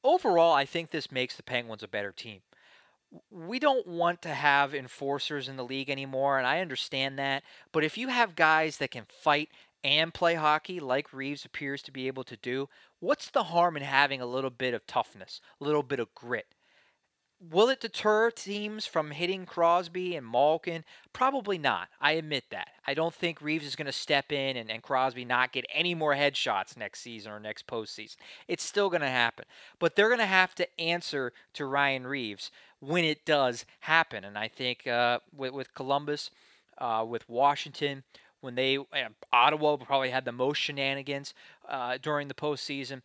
overall 0.04 0.52
I 0.52 0.66
think 0.66 0.90
this 0.90 1.10
makes 1.10 1.36
the 1.36 1.42
Penguins 1.42 1.82
a 1.82 1.88
better 1.88 2.12
team. 2.12 2.42
We 3.30 3.58
don't 3.58 3.86
want 3.86 4.22
to 4.22 4.34
have 4.34 4.74
enforcers 4.74 5.48
in 5.48 5.56
the 5.56 5.64
league 5.64 5.90
anymore 5.90 6.38
and 6.38 6.46
I 6.46 6.60
understand 6.60 7.18
that, 7.18 7.42
but 7.72 7.84
if 7.84 7.96
you 7.96 8.08
have 8.08 8.34
guys 8.36 8.78
that 8.78 8.90
can 8.90 9.06
fight 9.06 9.50
and 9.84 10.12
play 10.12 10.34
hockey 10.34 10.80
like 10.80 11.12
Reaves 11.12 11.44
appears 11.44 11.82
to 11.82 11.92
be 11.92 12.06
able 12.08 12.24
to 12.24 12.36
do, 12.36 12.68
what's 13.00 13.30
the 13.30 13.44
harm 13.44 13.76
in 13.76 13.82
having 13.84 14.20
a 14.20 14.26
little 14.26 14.50
bit 14.50 14.74
of 14.74 14.86
toughness, 14.86 15.40
a 15.60 15.64
little 15.64 15.82
bit 15.84 16.00
of 16.00 16.14
grit? 16.14 16.46
Will 17.38 17.68
it 17.68 17.80
deter 17.80 18.30
teams 18.30 18.86
from 18.86 19.10
hitting 19.10 19.44
Crosby 19.44 20.16
and 20.16 20.26
Malkin? 20.26 20.84
Probably 21.12 21.58
not. 21.58 21.88
I 22.00 22.12
admit 22.12 22.44
that. 22.50 22.68
I 22.86 22.94
don't 22.94 23.14
think 23.14 23.42
Reaves 23.42 23.66
is 23.66 23.76
going 23.76 23.86
to 23.86 23.92
step 23.92 24.32
in 24.32 24.56
and, 24.56 24.70
and 24.70 24.82
Crosby 24.82 25.24
not 25.24 25.52
get 25.52 25.66
any 25.72 25.94
more 25.94 26.14
headshots 26.14 26.78
next 26.78 27.00
season 27.00 27.32
or 27.32 27.38
next 27.38 27.66
postseason. 27.66 28.16
It's 28.48 28.64
still 28.64 28.88
going 28.88 29.02
to 29.02 29.08
happen. 29.08 29.44
But 29.78 29.96
they're 29.96 30.08
going 30.08 30.18
to 30.20 30.26
have 30.26 30.54
to 30.54 30.80
answer 30.80 31.34
to 31.54 31.66
Ryan 31.66 32.06
Reaves 32.06 32.50
when 32.80 33.04
it 33.04 33.26
does 33.26 33.66
happen. 33.80 34.24
And 34.24 34.38
I 34.38 34.48
think 34.48 34.86
uh, 34.86 35.18
with, 35.34 35.52
with 35.52 35.74
Columbus, 35.74 36.30
uh, 36.78 37.04
with 37.06 37.28
Washington, 37.28 38.04
when 38.40 38.54
they, 38.54 38.78
Ottawa 39.30 39.76
probably 39.76 40.10
had 40.10 40.24
the 40.24 40.32
most 40.32 40.58
shenanigans 40.58 41.34
uh, 41.68 41.98
during 42.00 42.28
the 42.28 42.34
postseason 42.34 43.02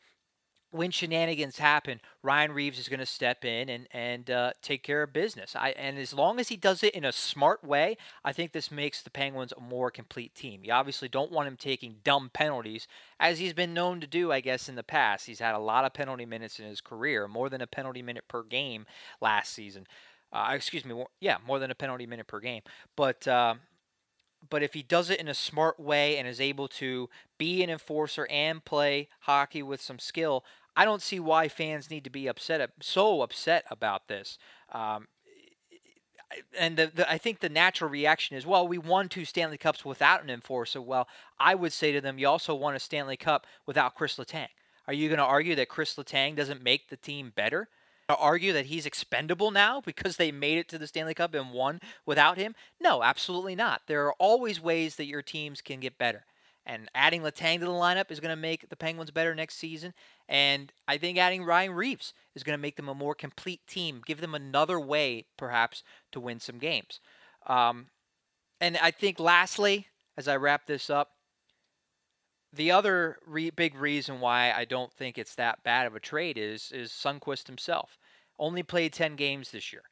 when 0.71 0.89
shenanigans 0.89 1.57
happen, 1.57 1.99
Ryan 2.23 2.53
Reaves 2.53 2.79
is 2.79 2.87
going 2.89 2.99
to 2.99 3.05
step 3.05 3.45
in 3.45 3.69
and 3.69 3.87
and 3.91 4.31
uh, 4.31 4.51
take 4.61 4.83
care 4.83 5.03
of 5.03 5.13
business. 5.13 5.55
I 5.55 5.69
and 5.71 5.97
as 5.97 6.13
long 6.13 6.39
as 6.39 6.47
he 6.47 6.55
does 6.57 6.81
it 6.81 6.95
in 6.95 7.05
a 7.05 7.11
smart 7.11 7.63
way, 7.63 7.97
I 8.23 8.31
think 8.31 8.51
this 8.51 8.71
makes 8.71 9.01
the 9.01 9.09
Penguins 9.09 9.53
a 9.55 9.61
more 9.61 9.91
complete 9.91 10.33
team. 10.33 10.61
You 10.63 10.73
obviously 10.73 11.09
don't 11.09 11.31
want 11.31 11.47
him 11.47 11.57
taking 11.57 11.97
dumb 12.03 12.31
penalties, 12.33 12.87
as 13.19 13.39
he's 13.39 13.53
been 13.53 13.73
known 13.73 13.99
to 13.99 14.07
do, 14.07 14.31
I 14.31 14.39
guess, 14.39 14.69
in 14.69 14.75
the 14.75 14.83
past. 14.83 15.27
He's 15.27 15.39
had 15.39 15.55
a 15.55 15.59
lot 15.59 15.85
of 15.85 15.93
penalty 15.93 16.25
minutes 16.25 16.59
in 16.59 16.65
his 16.65 16.81
career, 16.81 17.27
more 17.27 17.49
than 17.49 17.61
a 17.61 17.67
penalty 17.67 18.01
minute 18.01 18.27
per 18.27 18.43
game 18.43 18.85
last 19.21 19.53
season. 19.53 19.85
Uh, 20.33 20.51
excuse 20.53 20.85
me, 20.85 21.03
yeah, 21.19 21.37
more 21.45 21.59
than 21.59 21.71
a 21.71 21.75
penalty 21.75 22.05
minute 22.05 22.27
per 22.27 22.39
game. 22.39 22.61
But 22.95 23.27
uh, 23.27 23.55
but 24.49 24.63
if 24.63 24.73
he 24.73 24.81
does 24.81 25.09
it 25.09 25.19
in 25.19 25.27
a 25.27 25.33
smart 25.33 25.79
way 25.79 26.17
and 26.17 26.27
is 26.27 26.41
able 26.41 26.67
to 26.67 27.09
be 27.37 27.63
an 27.63 27.69
enforcer 27.69 28.27
and 28.29 28.63
play 28.63 29.07
hockey 29.21 29.61
with 29.61 29.81
some 29.81 29.99
skill, 29.99 30.43
I 30.75 30.85
don't 30.85 31.01
see 31.01 31.19
why 31.19 31.47
fans 31.47 31.89
need 31.89 32.03
to 32.05 32.09
be 32.09 32.27
upset 32.27 32.69
so 32.81 33.21
upset 33.21 33.65
about 33.69 34.07
this. 34.07 34.37
Um, 34.71 35.07
and 36.57 36.77
the, 36.77 36.91
the, 36.93 37.11
I 37.11 37.17
think 37.17 37.39
the 37.39 37.49
natural 37.49 37.89
reaction 37.89 38.37
is, 38.37 38.45
well, 38.45 38.67
we 38.67 38.77
won 38.77 39.09
two 39.09 39.25
Stanley 39.25 39.57
Cups 39.57 39.83
without 39.83 40.23
an 40.23 40.29
enforcer. 40.29 40.81
Well, 40.81 41.07
I 41.39 41.55
would 41.55 41.73
say 41.73 41.91
to 41.91 41.99
them, 41.99 42.17
you 42.17 42.27
also 42.27 42.55
won 42.55 42.75
a 42.75 42.79
Stanley 42.79 43.17
Cup 43.17 43.45
without 43.65 43.95
Chris 43.95 44.15
Letang. 44.15 44.47
Are 44.87 44.93
you 44.93 45.09
going 45.09 45.19
to 45.19 45.25
argue 45.25 45.55
that 45.55 45.69
Chris 45.69 45.95
Letang 45.95 46.35
doesn't 46.35 46.63
make 46.63 46.89
the 46.89 46.97
team 46.97 47.33
better? 47.35 47.67
argue 48.19 48.53
that 48.53 48.65
he's 48.67 48.85
expendable 48.85 49.51
now 49.51 49.81
because 49.81 50.17
they 50.17 50.31
made 50.31 50.57
it 50.57 50.67
to 50.69 50.77
the 50.77 50.87
Stanley 50.87 51.13
Cup 51.13 51.33
and 51.33 51.51
won 51.51 51.79
without 52.05 52.37
him? 52.37 52.55
No, 52.79 53.03
absolutely 53.03 53.55
not. 53.55 53.83
There 53.87 54.05
are 54.05 54.13
always 54.19 54.61
ways 54.61 54.95
that 54.95 55.05
your 55.05 55.21
teams 55.21 55.61
can 55.61 55.79
get 55.79 55.97
better. 55.97 56.25
And 56.65 56.89
adding 56.93 57.21
Letang 57.21 57.59
to 57.59 57.65
the 57.65 57.71
lineup 57.71 58.11
is 58.11 58.19
going 58.19 58.29
to 58.29 58.41
make 58.41 58.69
the 58.69 58.75
Penguins 58.75 59.11
better 59.11 59.33
next 59.33 59.55
season. 59.55 59.93
And 60.29 60.71
I 60.87 60.97
think 60.97 61.17
adding 61.17 61.43
Ryan 61.43 61.73
Reaves 61.73 62.13
is 62.35 62.43
going 62.43 62.57
to 62.57 62.61
make 62.61 62.75
them 62.75 62.87
a 62.87 62.93
more 62.93 63.15
complete 63.15 63.61
team, 63.67 64.01
give 64.05 64.21
them 64.21 64.35
another 64.35 64.79
way, 64.79 65.25
perhaps, 65.37 65.83
to 66.11 66.19
win 66.19 66.39
some 66.39 66.59
games. 66.59 66.99
Um, 67.47 67.87
and 68.59 68.77
I 68.77 68.91
think, 68.91 69.19
lastly, 69.19 69.87
as 70.17 70.27
I 70.27 70.35
wrap 70.35 70.67
this 70.67 70.89
up, 70.89 71.11
the 72.53 72.71
other 72.71 73.17
re- 73.25 73.49
big 73.49 73.75
reason 73.75 74.19
why 74.19 74.51
I 74.51 74.65
don't 74.65 74.93
think 74.93 75.17
it's 75.17 75.35
that 75.35 75.63
bad 75.63 75.87
of 75.87 75.95
a 75.95 75.99
trade 75.99 76.37
is 76.37 76.71
is 76.71 76.91
Sundqvist 76.91 77.47
himself 77.47 77.97
only 78.37 78.63
played 78.63 78.91
10 78.91 79.15
games 79.15 79.51
this 79.51 79.71
year. 79.71 79.83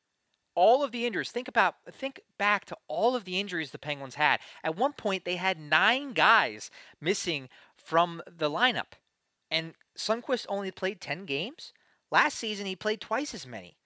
All 0.56 0.84
of 0.84 0.92
the 0.92 1.06
injuries, 1.06 1.32
think 1.32 1.48
about 1.48 1.76
think 1.92 2.22
back 2.38 2.66
to 2.66 2.78
all 2.88 3.16
of 3.16 3.24
the 3.24 3.40
injuries 3.40 3.72
the 3.72 3.78
Penguins 3.78 4.16
had. 4.16 4.40
At 4.64 4.76
one 4.76 4.94
point 4.94 5.26
they 5.26 5.38
had 5.38 5.60
9 5.60 6.14
guys 6.14 6.70
missing 7.00 7.50
from 7.76 8.22
the 8.26 8.50
lineup. 8.50 8.94
And 9.50 9.74
Sundqvist 9.98 10.46
only 10.50 10.72
played 10.72 11.02
10 11.02 11.26
games. 11.26 11.74
Last 12.12 12.38
season 12.38 12.66
he 12.66 12.76
played 12.76 13.02
twice 13.02 13.34
as 13.34 13.48
many 13.48 13.78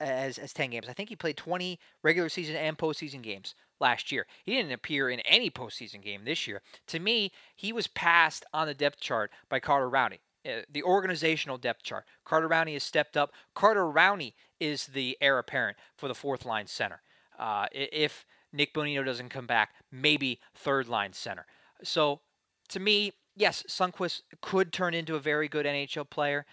as 0.00 0.38
as 0.38 0.52
10 0.52 0.70
games. 0.70 0.88
I 0.88 0.92
think 0.92 1.08
he 1.08 1.16
played 1.16 1.36
20 1.36 1.78
regular 2.02 2.28
season 2.28 2.56
and 2.56 2.78
postseason 2.78 3.22
games 3.22 3.54
last 3.80 4.10
year. 4.12 4.26
He 4.44 4.52
didn't 4.54 4.72
appear 4.72 5.10
in 5.10 5.20
any 5.20 5.50
postseason 5.50 6.02
game 6.02 6.24
this 6.24 6.46
year. 6.46 6.62
To 6.88 6.98
me, 6.98 7.32
he 7.54 7.72
was 7.72 7.86
passed 7.86 8.44
on 8.52 8.66
the 8.66 8.74
depth 8.74 9.00
chart 9.00 9.30
by 9.48 9.60
Carter 9.60 9.90
Rowney. 9.90 10.20
Uh, 10.46 10.62
the 10.70 10.82
organizational 10.82 11.58
depth 11.58 11.82
chart. 11.82 12.04
Carter 12.24 12.48
Rowney 12.48 12.74
has 12.74 12.82
stepped 12.82 13.16
up. 13.16 13.32
Carter 13.54 13.84
Rowney 13.84 14.34
is 14.60 14.86
the 14.86 15.16
heir 15.20 15.38
apparent 15.38 15.76
for 15.96 16.08
the 16.08 16.14
fourth 16.14 16.44
line 16.44 16.66
center. 16.66 17.02
Uh, 17.38 17.66
if 17.72 18.24
Nick 18.52 18.72
Bonino 18.72 19.04
doesn't 19.04 19.28
come 19.28 19.46
back, 19.46 19.70
maybe 19.90 20.40
third 20.54 20.88
line 20.88 21.12
center. 21.12 21.46
So 21.82 22.20
to 22.68 22.80
me, 22.80 23.12
yes, 23.34 23.64
Sundqvist 23.68 24.22
could 24.40 24.72
turn 24.72 24.94
into 24.94 25.16
a 25.16 25.20
very 25.20 25.48
good 25.48 25.66
NHL 25.66 26.08
player 26.08 26.46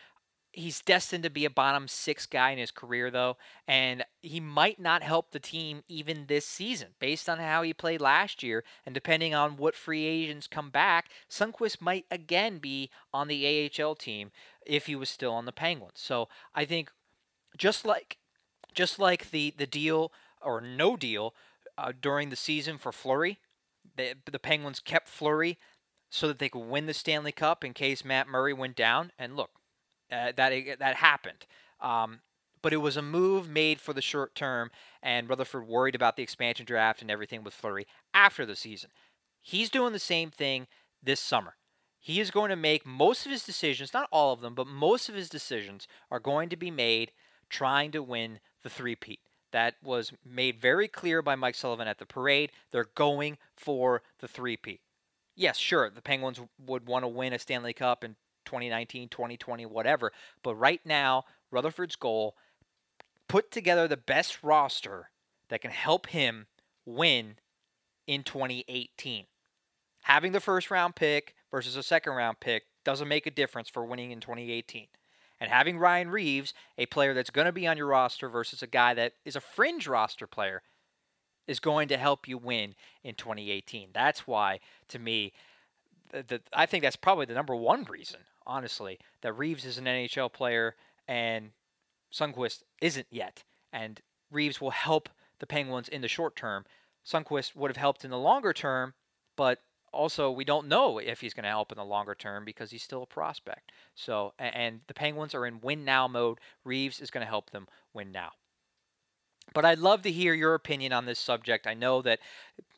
he's 0.53 0.81
destined 0.81 1.23
to 1.23 1.29
be 1.29 1.45
a 1.45 1.49
bottom 1.49 1.87
six 1.87 2.25
guy 2.25 2.51
in 2.51 2.59
his 2.59 2.71
career, 2.71 3.09
though, 3.11 3.37
and 3.67 4.05
he 4.21 4.39
might 4.39 4.79
not 4.79 5.03
help 5.03 5.31
the 5.31 5.39
team 5.39 5.83
even 5.87 6.27
this 6.27 6.45
season 6.45 6.89
based 6.99 7.27
on 7.27 7.39
how 7.39 7.63
he 7.63 7.73
played 7.73 7.99
last 7.99 8.43
year. 8.43 8.63
And 8.85 8.93
depending 8.93 9.33
on 9.33 9.57
what 9.57 9.75
free 9.75 10.05
agents 10.05 10.47
come 10.47 10.69
back, 10.69 11.09
Sundqvist 11.29 11.81
might 11.81 12.05
again 12.09 12.59
be 12.59 12.89
on 13.13 13.27
the 13.27 13.71
AHL 13.79 13.95
team 13.95 14.31
if 14.65 14.85
he 14.85 14.95
was 14.95 15.09
still 15.09 15.33
on 15.33 15.45
the 15.45 15.51
Penguins. 15.51 15.95
So 15.95 16.29
I 16.55 16.65
think 16.65 16.91
just 17.57 17.85
like 17.85 18.17
just 18.73 18.99
like 18.99 19.31
the 19.31 19.53
the 19.57 19.67
deal 19.67 20.11
or 20.41 20.61
no 20.61 20.95
deal 20.95 21.33
uh, 21.77 21.91
during 21.99 22.29
the 22.29 22.35
season 22.35 22.77
for 22.77 22.91
Fleury, 22.91 23.39
the, 23.97 24.13
the 24.31 24.39
Penguins 24.39 24.79
kept 24.79 25.07
Fleury 25.07 25.57
so 26.09 26.27
that 26.27 26.37
they 26.37 26.49
could 26.49 26.59
win 26.59 26.85
the 26.85 26.93
Stanley 26.93 27.31
Cup 27.31 27.63
in 27.63 27.73
case 27.73 28.05
Matt 28.05 28.27
Murray 28.27 28.53
went 28.53 28.75
down. 28.75 29.11
And 29.17 29.35
look, 29.35 29.51
uh, 30.13 30.31
that 30.35 30.79
that 30.79 30.95
happened. 30.95 31.45
Um, 31.81 32.19
but 32.61 32.73
it 32.73 32.77
was 32.77 32.95
a 32.95 33.01
move 33.01 33.49
made 33.49 33.81
for 33.81 33.93
the 33.93 34.01
short 34.01 34.35
term, 34.35 34.71
and 35.01 35.29
Rutherford 35.29 35.67
worried 35.67 35.95
about 35.95 36.15
the 36.15 36.23
expansion 36.23 36.65
draft 36.65 37.01
and 37.01 37.11
everything 37.11 37.43
with 37.43 37.53
Fleury 37.53 37.85
after 38.13 38.45
the 38.45 38.55
season. 38.55 38.89
He's 39.41 39.69
doing 39.69 39.91
the 39.91 39.99
same 39.99 40.31
thing 40.31 40.67
this 41.03 41.19
summer. 41.19 41.55
He 41.99 42.19
is 42.19 42.31
going 42.31 42.49
to 42.49 42.55
make 42.55 42.85
most 42.85 43.25
of 43.25 43.31
his 43.31 43.45
decisions, 43.45 43.93
not 43.93 44.07
all 44.11 44.33
of 44.33 44.41
them, 44.41 44.55
but 44.55 44.67
most 44.67 45.09
of 45.09 45.15
his 45.15 45.29
decisions 45.29 45.87
are 46.09 46.19
going 46.19 46.49
to 46.49 46.55
be 46.55 46.71
made 46.71 47.11
trying 47.49 47.91
to 47.91 48.01
win 48.03 48.39
the 48.61 48.69
three-peat. 48.69 49.19
That 49.51 49.75
was 49.83 50.11
made 50.25 50.59
very 50.59 50.87
clear 50.87 51.21
by 51.21 51.35
Mike 51.35 51.55
Sullivan 51.55 51.87
at 51.87 51.99
the 51.99 52.05
parade. 52.05 52.51
They're 52.71 52.89
going 52.95 53.37
for 53.55 54.01
the 54.19 54.27
three-peat. 54.27 54.81
Yes, 55.35 55.57
sure, 55.57 55.89
the 55.89 56.01
Penguins 56.01 56.39
would 56.65 56.87
want 56.87 57.03
to 57.03 57.07
win 57.07 57.33
a 57.33 57.39
Stanley 57.39 57.73
Cup 57.73 58.03
and 58.03 58.15
2019, 58.45 59.09
2020, 59.09 59.65
whatever. 59.65 60.11
But 60.43 60.55
right 60.55 60.81
now, 60.85 61.25
Rutherford's 61.51 61.95
goal 61.95 62.35
put 63.27 63.51
together 63.51 63.87
the 63.87 63.97
best 63.97 64.43
roster 64.43 65.09
that 65.49 65.61
can 65.61 65.71
help 65.71 66.07
him 66.07 66.47
win 66.85 67.35
in 68.07 68.23
2018. 68.23 69.25
Having 70.03 70.31
the 70.33 70.39
first 70.39 70.69
round 70.69 70.95
pick 70.95 71.33
versus 71.51 71.75
a 71.75 71.83
second 71.83 72.13
round 72.13 72.39
pick 72.39 72.63
doesn't 72.83 73.07
make 73.07 73.25
a 73.25 73.31
difference 73.31 73.69
for 73.69 73.85
winning 73.85 74.11
in 74.11 74.19
2018. 74.19 74.87
And 75.39 75.51
having 75.51 75.77
Ryan 75.77 76.09
Reaves, 76.09 76.53
a 76.77 76.85
player 76.85 77.13
that's 77.13 77.29
going 77.29 77.45
to 77.45 77.51
be 77.51 77.67
on 77.67 77.77
your 77.77 77.87
roster 77.87 78.29
versus 78.29 78.61
a 78.61 78.67
guy 78.67 78.93
that 78.93 79.13
is 79.25 79.35
a 79.35 79.41
fringe 79.41 79.87
roster 79.87 80.27
player, 80.27 80.61
is 81.47 81.59
going 81.59 81.87
to 81.89 81.97
help 81.97 82.27
you 82.27 82.37
win 82.37 82.75
in 83.03 83.15
2018. 83.15 83.89
That's 83.93 84.25
why, 84.25 84.59
to 84.89 84.99
me, 84.99 85.33
the, 86.13 86.41
I 86.53 86.65
think 86.65 86.83
that's 86.83 86.95
probably 86.95 87.25
the 87.25 87.33
number 87.33 87.55
one 87.55 87.83
reason 87.85 88.19
honestly, 88.45 88.99
that 89.21 89.33
Reaves 89.33 89.65
is 89.65 89.77
an 89.77 89.85
NHL 89.85 90.31
player 90.31 90.75
and 91.07 91.51
Sundqvist 92.11 92.63
isn't 92.81 93.07
yet. 93.09 93.43
And 93.71 94.01
Reaves 94.31 94.61
will 94.61 94.71
help 94.71 95.09
the 95.39 95.47
Penguins 95.47 95.89
in 95.89 96.01
the 96.01 96.07
short 96.07 96.35
term. 96.35 96.65
Sundqvist 97.05 97.55
would 97.55 97.69
have 97.69 97.77
helped 97.77 98.05
in 98.05 98.11
the 98.11 98.17
longer 98.17 98.53
term, 98.53 98.93
but 99.35 99.59
also 99.91 100.31
we 100.31 100.45
don't 100.45 100.67
know 100.67 100.97
if 100.99 101.21
he's 101.21 101.33
going 101.33 101.43
to 101.43 101.49
help 101.49 101.71
in 101.71 101.77
the 101.77 101.85
longer 101.85 102.15
term 102.15 102.45
because 102.45 102.71
he's 102.71 102.83
still 102.83 103.03
a 103.03 103.07
prospect. 103.07 103.71
So, 103.95 104.33
and 104.39 104.81
the 104.87 104.93
Penguins 104.93 105.35
are 105.35 105.45
in 105.45 105.61
win 105.61 105.83
now 105.85 106.07
mode. 106.07 106.39
Reaves 106.63 106.99
is 106.99 107.11
going 107.11 107.25
to 107.25 107.29
help 107.29 107.51
them 107.51 107.67
win 107.93 108.11
now. 108.11 108.31
But 109.53 109.65
I'd 109.65 109.79
love 109.79 110.01
to 110.03 110.11
hear 110.11 110.33
your 110.33 110.55
opinion 110.55 110.93
on 110.93 111.05
this 111.05 111.19
subject. 111.19 111.67
I 111.67 111.73
know 111.73 112.01
that 112.01 112.19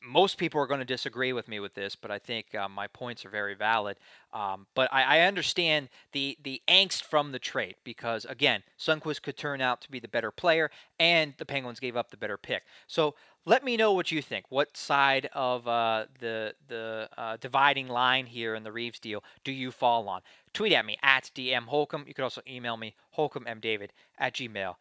most 0.05 0.37
people 0.37 0.61
are 0.61 0.67
going 0.67 0.79
to 0.79 0.85
disagree 0.85 1.33
with 1.33 1.47
me 1.47 1.59
with 1.59 1.73
this, 1.73 1.95
but 1.95 2.11
I 2.11 2.19
think 2.19 2.53
uh, 2.53 2.69
my 2.69 2.87
points 2.87 3.25
are 3.25 3.29
very 3.29 3.55
valid. 3.55 3.97
Um, 4.33 4.67
but 4.75 4.93
I, 4.93 5.19
I, 5.19 5.19
understand 5.21 5.89
the 6.11 6.37
the 6.43 6.61
angst 6.67 7.03
from 7.03 7.31
the 7.31 7.39
trade 7.39 7.75
because 7.83 8.25
again, 8.25 8.63
Sundqvist 8.77 9.21
could 9.21 9.37
turn 9.37 9.61
out 9.61 9.81
to 9.81 9.91
be 9.91 9.99
the 9.99 10.07
better 10.07 10.29
player, 10.31 10.69
and 10.99 11.33
the 11.37 11.45
Penguins 11.45 11.79
gave 11.79 11.95
up 11.95 12.11
the 12.11 12.17
better 12.17 12.37
pick. 12.37 12.63
So 12.85 13.15
let 13.45 13.63
me 13.63 13.77
know 13.77 13.93
what 13.93 14.11
you 14.11 14.21
think. 14.21 14.45
What 14.49 14.75
side 14.75 15.29
of 15.33 15.67
uh, 15.67 16.05
the 16.19 16.53
the 16.67 17.09
uh, 17.17 17.37
dividing 17.37 17.87
line 17.87 18.25
here 18.25 18.55
in 18.55 18.63
the 18.63 18.71
Reaves 18.71 18.99
deal 18.99 19.23
do 19.43 19.51
you 19.51 19.71
fall 19.71 20.09
on? 20.09 20.21
Tweet 20.53 20.73
at 20.73 20.85
me 20.85 20.97
at 21.01 21.31
DM 21.33 21.65
Holcomb. 21.65 22.05
You 22.07 22.13
could 22.13 22.23
also 22.23 22.41
email 22.47 22.77
me 22.77 22.95
holcombmdavid 23.17 23.89
at 24.19 24.33
gmail 24.33 24.75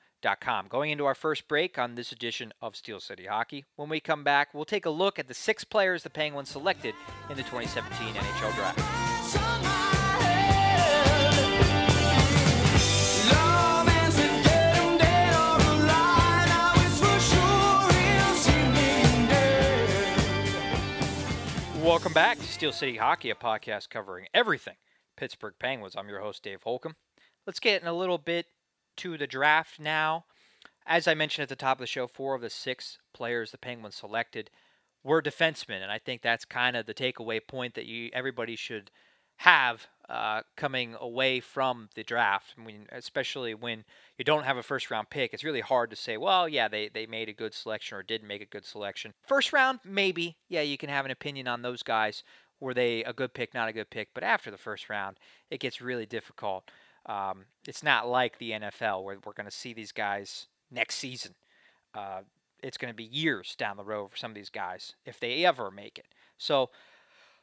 Going 0.71 0.90
into 0.90 1.04
our 1.04 1.14
first 1.14 1.49
break 1.49 1.78
on 1.78 1.97
this 1.97 2.11
edition 2.11 2.50
of 2.62 2.76
Steel 2.76 2.99
City 2.99 3.26
Hockey. 3.26 3.66
When 3.76 3.90
we 3.90 4.00
come 4.00 4.25
back, 4.25 4.54
we'll 4.54 4.64
take 4.64 4.87
a 4.87 4.90
look 4.90 5.19
at 5.19 5.28
the 5.28 5.35
six 5.35 5.64
players 5.64 6.02
the 6.02 6.09
Penguins 6.09 6.49
selected 6.49 6.95
in 7.28 7.37
the 7.37 7.43
2017 7.43 8.14
NHL 8.14 8.54
Draft. 8.54 8.78
Welcome 21.85 22.14
back 22.14 22.38
to 22.38 22.45
Steel 22.45 22.73
City 22.73 22.97
Hockey, 22.97 23.28
a 23.28 23.35
podcast 23.35 23.90
covering 23.90 24.28
everything 24.33 24.76
Pittsburgh 25.19 25.52
Penguins. 25.59 25.95
I'm 25.95 26.09
your 26.09 26.21
host, 26.21 26.43
Dave 26.43 26.62
Holcomb. 26.62 26.97
Let's 27.47 27.61
get 27.61 27.83
in 27.83 27.88
a 27.88 27.93
little 27.93 28.16
bit 28.16 28.47
to 28.96 29.18
the 29.18 29.26
draft 29.26 29.78
now. 29.78 30.24
As 30.86 31.08
I 31.08 31.14
mentioned 31.14 31.44
at 31.44 31.48
the 31.48 31.56
top 31.56 31.78
of 31.78 31.80
the 31.80 31.86
show, 31.86 32.06
four 32.06 32.34
of 32.34 32.42
the 32.42 32.50
six 32.50 32.98
players 33.12 33.50
the 33.50 33.58
Penguins 33.58 33.96
selected 33.96 34.50
were 35.02 35.22
defensemen, 35.22 35.82
and 35.82 35.90
I 35.92 35.98
think 35.98 36.22
that's 36.22 36.44
kind 36.44 36.76
of 36.76 36.86
the 36.86 36.94
takeaway 36.94 37.40
point 37.46 37.74
that 37.74 37.86
you 37.86 38.10
everybody 38.12 38.56
should 38.56 38.90
have 39.38 39.86
uh, 40.08 40.42
coming 40.56 40.94
away 41.00 41.40
from 41.40 41.88
the 41.94 42.02
draft. 42.02 42.54
I 42.58 42.64
mean, 42.64 42.86
especially 42.92 43.54
when 43.54 43.84
you 44.18 44.24
don't 44.24 44.44
have 44.44 44.56
a 44.56 44.62
first 44.62 44.90
round 44.90 45.10
pick, 45.10 45.32
it's 45.32 45.44
really 45.44 45.60
hard 45.60 45.90
to 45.90 45.96
say, 45.96 46.16
well, 46.16 46.48
yeah, 46.48 46.68
they, 46.68 46.88
they 46.88 47.06
made 47.06 47.28
a 47.28 47.34
good 47.34 47.54
selection 47.54 47.96
or 47.98 48.02
didn't 48.02 48.28
make 48.28 48.42
a 48.42 48.46
good 48.46 48.64
selection. 48.64 49.14
First 49.26 49.52
round, 49.52 49.80
maybe, 49.84 50.36
yeah, 50.48 50.62
you 50.62 50.76
can 50.78 50.90
have 50.90 51.04
an 51.04 51.10
opinion 51.10 51.48
on 51.48 51.62
those 51.62 51.82
guys. 51.82 52.22
Were 52.60 52.74
they 52.74 53.02
a 53.04 53.12
good 53.12 53.34
pick, 53.34 53.54
not 53.54 53.68
a 53.68 53.72
good 53.72 53.90
pick? 53.90 54.10
But 54.14 54.24
after 54.24 54.50
the 54.50 54.58
first 54.58 54.88
round, 54.88 55.18
it 55.50 55.60
gets 55.60 55.80
really 55.80 56.06
difficult. 56.06 56.70
Um, 57.06 57.46
it's 57.66 57.82
not 57.82 58.08
like 58.08 58.38
the 58.38 58.52
NFL 58.52 59.04
where 59.04 59.18
we're 59.25 59.32
going 59.32 59.44
to 59.46 59.50
see 59.50 59.73
these 59.73 59.92
guys 59.92 60.46
next 60.70 60.96
season. 60.96 61.34
uh, 61.94 62.23
it's 62.62 62.78
going 62.78 62.90
to 62.90 62.96
be 62.96 63.04
years 63.04 63.54
down 63.56 63.76
the 63.76 63.84
road 63.84 64.11
for 64.11 64.16
some 64.16 64.30
of 64.30 64.34
these 64.34 64.50
guys 64.50 64.94
if 65.04 65.20
they 65.20 65.44
ever 65.44 65.70
make 65.70 65.99
it. 65.99 66.06
So, 66.38 66.70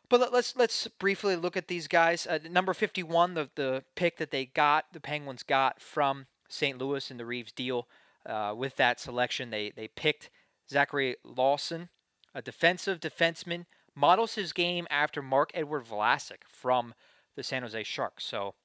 but 0.10 0.20
let, 0.20 0.34
us 0.34 0.56
let's 0.58 0.88
briefly 0.88 1.36
look 1.36 1.56
at 1.56 1.68
these 1.68 1.88
guys. 1.88 2.26
Uh, 2.26 2.40
number 2.50 2.74
51, 2.74 3.36
the 3.36 3.50
the 3.56 3.84
pick 3.96 4.18
that 4.18 4.32
they 4.32 4.46
got, 4.46 4.86
the 4.92 5.00
Penguins 5.00 5.44
got 5.44 5.80
from 5.80 6.26
St. 6.50 6.78
Louis 6.78 7.12
in 7.12 7.18
the 7.18 7.26
Reaves 7.26 7.52
deal. 7.52 7.88
Uh, 8.26 8.54
with 8.56 8.76
that 8.76 9.00
selection, 9.00 9.52
they 9.52 9.72
they 9.76 9.88
picked 9.88 10.30
Zachary 10.70 11.16
Lauzon, 11.26 11.90
a 12.36 12.42
defensive 12.42 13.00
defenseman, 13.00 13.66
models 13.96 14.36
his 14.36 14.54
game 14.54 14.88
after 14.90 15.22
Marc-Edouard 15.22 15.86
Vlasic 15.86 16.44
from 16.48 16.94
the 17.36 17.44
San 17.44 17.62
Jose 17.62 17.84
Sharks. 17.84 18.26
So 18.26 18.56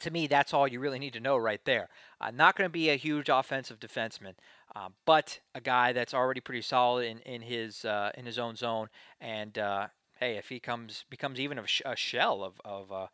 to 0.00 0.10
me, 0.10 0.26
that's 0.26 0.52
all 0.52 0.66
you 0.66 0.80
really 0.80 0.98
need 0.98 1.12
to 1.12 1.20
know 1.20 1.36
right 1.36 1.64
there. 1.64 1.88
Uh, 2.20 2.30
not 2.30 2.56
going 2.56 2.68
to 2.68 2.72
be 2.72 2.90
a 2.90 2.96
huge 2.96 3.28
offensive 3.28 3.78
defenseman, 3.78 4.34
uh, 4.74 4.88
but 5.04 5.40
a 5.54 5.60
guy 5.60 5.92
that's 5.92 6.14
already 6.14 6.40
pretty 6.40 6.62
solid 6.62 7.06
in 7.06 7.18
in 7.20 7.42
his 7.42 7.84
uh, 7.84 8.10
in 8.16 8.26
his 8.26 8.38
own 8.38 8.56
zone. 8.56 8.88
And 9.20 9.58
uh, 9.58 9.88
hey, 10.18 10.36
if 10.36 10.48
he 10.48 10.60
comes 10.60 11.04
becomes 11.10 11.38
even 11.38 11.58
a, 11.58 11.66
sh- 11.66 11.82
a 11.84 11.96
shell 11.96 12.42
of 12.42 12.60
of 12.64 12.90
uh, 12.90 13.06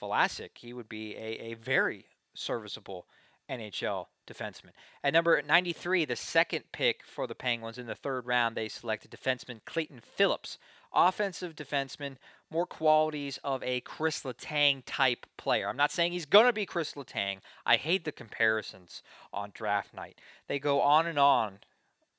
Vlasic, 0.00 0.58
he 0.58 0.72
would 0.72 0.88
be 0.88 1.16
a, 1.16 1.52
a 1.52 1.54
very 1.54 2.06
serviceable 2.34 3.06
NHL 3.48 4.06
defenseman. 4.28 4.70
At 5.02 5.12
number 5.12 5.42
93, 5.42 6.04
the 6.04 6.16
second 6.16 6.64
pick 6.72 7.02
for 7.04 7.26
the 7.26 7.34
Penguins 7.34 7.78
in 7.78 7.86
the 7.86 7.94
third 7.96 8.26
round, 8.26 8.56
they 8.56 8.68
selected 8.68 9.10
defenseman 9.10 9.60
Clayton 9.64 10.00
Phillips 10.00 10.58
offensive 10.94 11.54
defenseman, 11.54 12.16
more 12.50 12.66
qualities 12.66 13.38
of 13.44 13.62
a 13.62 13.80
Chris 13.80 14.22
Letang 14.22 14.82
type 14.84 15.26
player. 15.36 15.68
I'm 15.68 15.76
not 15.76 15.92
saying 15.92 16.12
he's 16.12 16.26
going 16.26 16.46
to 16.46 16.52
be 16.52 16.66
Chris 16.66 16.94
Letang. 16.94 17.38
I 17.64 17.76
hate 17.76 18.04
the 18.04 18.12
comparisons 18.12 19.02
on 19.32 19.52
draft 19.54 19.94
night. 19.94 20.18
They 20.48 20.58
go 20.58 20.80
on 20.80 21.06
and 21.06 21.18
on 21.18 21.58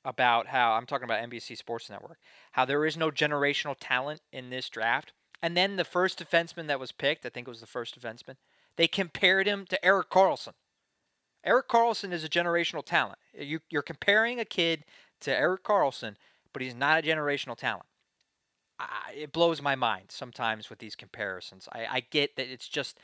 about 0.03 0.47
how 0.47 0.73
I'm 0.73 0.85
talking 0.85 1.05
about 1.05 1.21
NBC 1.29 1.57
Sports 1.57 1.89
Network, 1.89 2.17
how 2.53 2.65
there 2.65 2.85
is 2.85 2.97
no 2.97 3.11
generational 3.11 3.75
talent 3.79 4.21
in 4.31 4.49
this 4.49 4.69
draft. 4.69 5.13
And 5.41 5.57
then 5.57 5.75
the 5.75 5.83
first 5.83 6.19
defenseman 6.19 6.67
that 6.67 6.79
was 6.79 6.91
picked, 6.91 7.25
I 7.25 7.29
think 7.29 7.47
it 7.47 7.51
was 7.51 7.61
the 7.61 7.67
first 7.67 7.99
defenseman, 7.99 8.35
they 8.77 8.87
compared 8.87 9.47
him 9.47 9.65
to 9.69 9.83
Erik 9.85 10.09
Karlsson. 10.09 10.53
Erik 11.43 11.67
Karlsson 11.67 12.11
is 12.11 12.23
a 12.23 12.29
generational 12.29 12.85
talent. 12.85 13.17
You, 13.37 13.59
are 13.75 13.81
comparing 13.81 14.39
a 14.39 14.45
kid 14.45 14.85
to 15.21 15.35
Erik 15.35 15.63
Karlsson, 15.63 16.15
but 16.53 16.61
he's 16.61 16.75
not 16.75 16.99
a 16.99 17.07
generational 17.07 17.57
talent. 17.57 17.85
I, 18.89 19.13
it 19.13 19.31
blows 19.31 19.61
my 19.61 19.75
mind 19.75 20.05
sometimes 20.09 20.69
with 20.69 20.79
these 20.79 20.95
comparisons. 20.95 21.67
I, 21.71 21.85
I 21.89 21.99
get 22.01 22.35
that 22.35 22.47
it's 22.51 22.67
just 22.67 22.99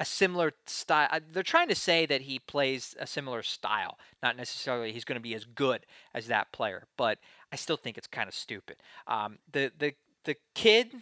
a 0.00 0.04
similar 0.04 0.52
style. 0.66 1.08
They're 1.30 1.42
trying 1.42 1.68
to 1.68 1.74
say 1.74 2.06
that 2.06 2.22
he 2.22 2.38
plays 2.38 2.96
a 2.98 3.06
similar 3.06 3.42
style, 3.42 3.98
not 4.22 4.36
necessarily 4.36 4.92
he's 4.92 5.04
going 5.04 5.18
to 5.18 5.22
be 5.22 5.34
as 5.34 5.44
good 5.44 5.84
as 6.14 6.26
that 6.28 6.52
player. 6.52 6.86
But 6.96 7.18
I 7.52 7.56
still 7.56 7.76
think 7.76 7.98
it's 7.98 8.06
kind 8.06 8.26
of 8.28 8.34
stupid. 8.34 8.76
Um, 9.06 9.38
the 9.52 9.70
the 9.78 9.94
the 10.24 10.36
kid 10.54 10.92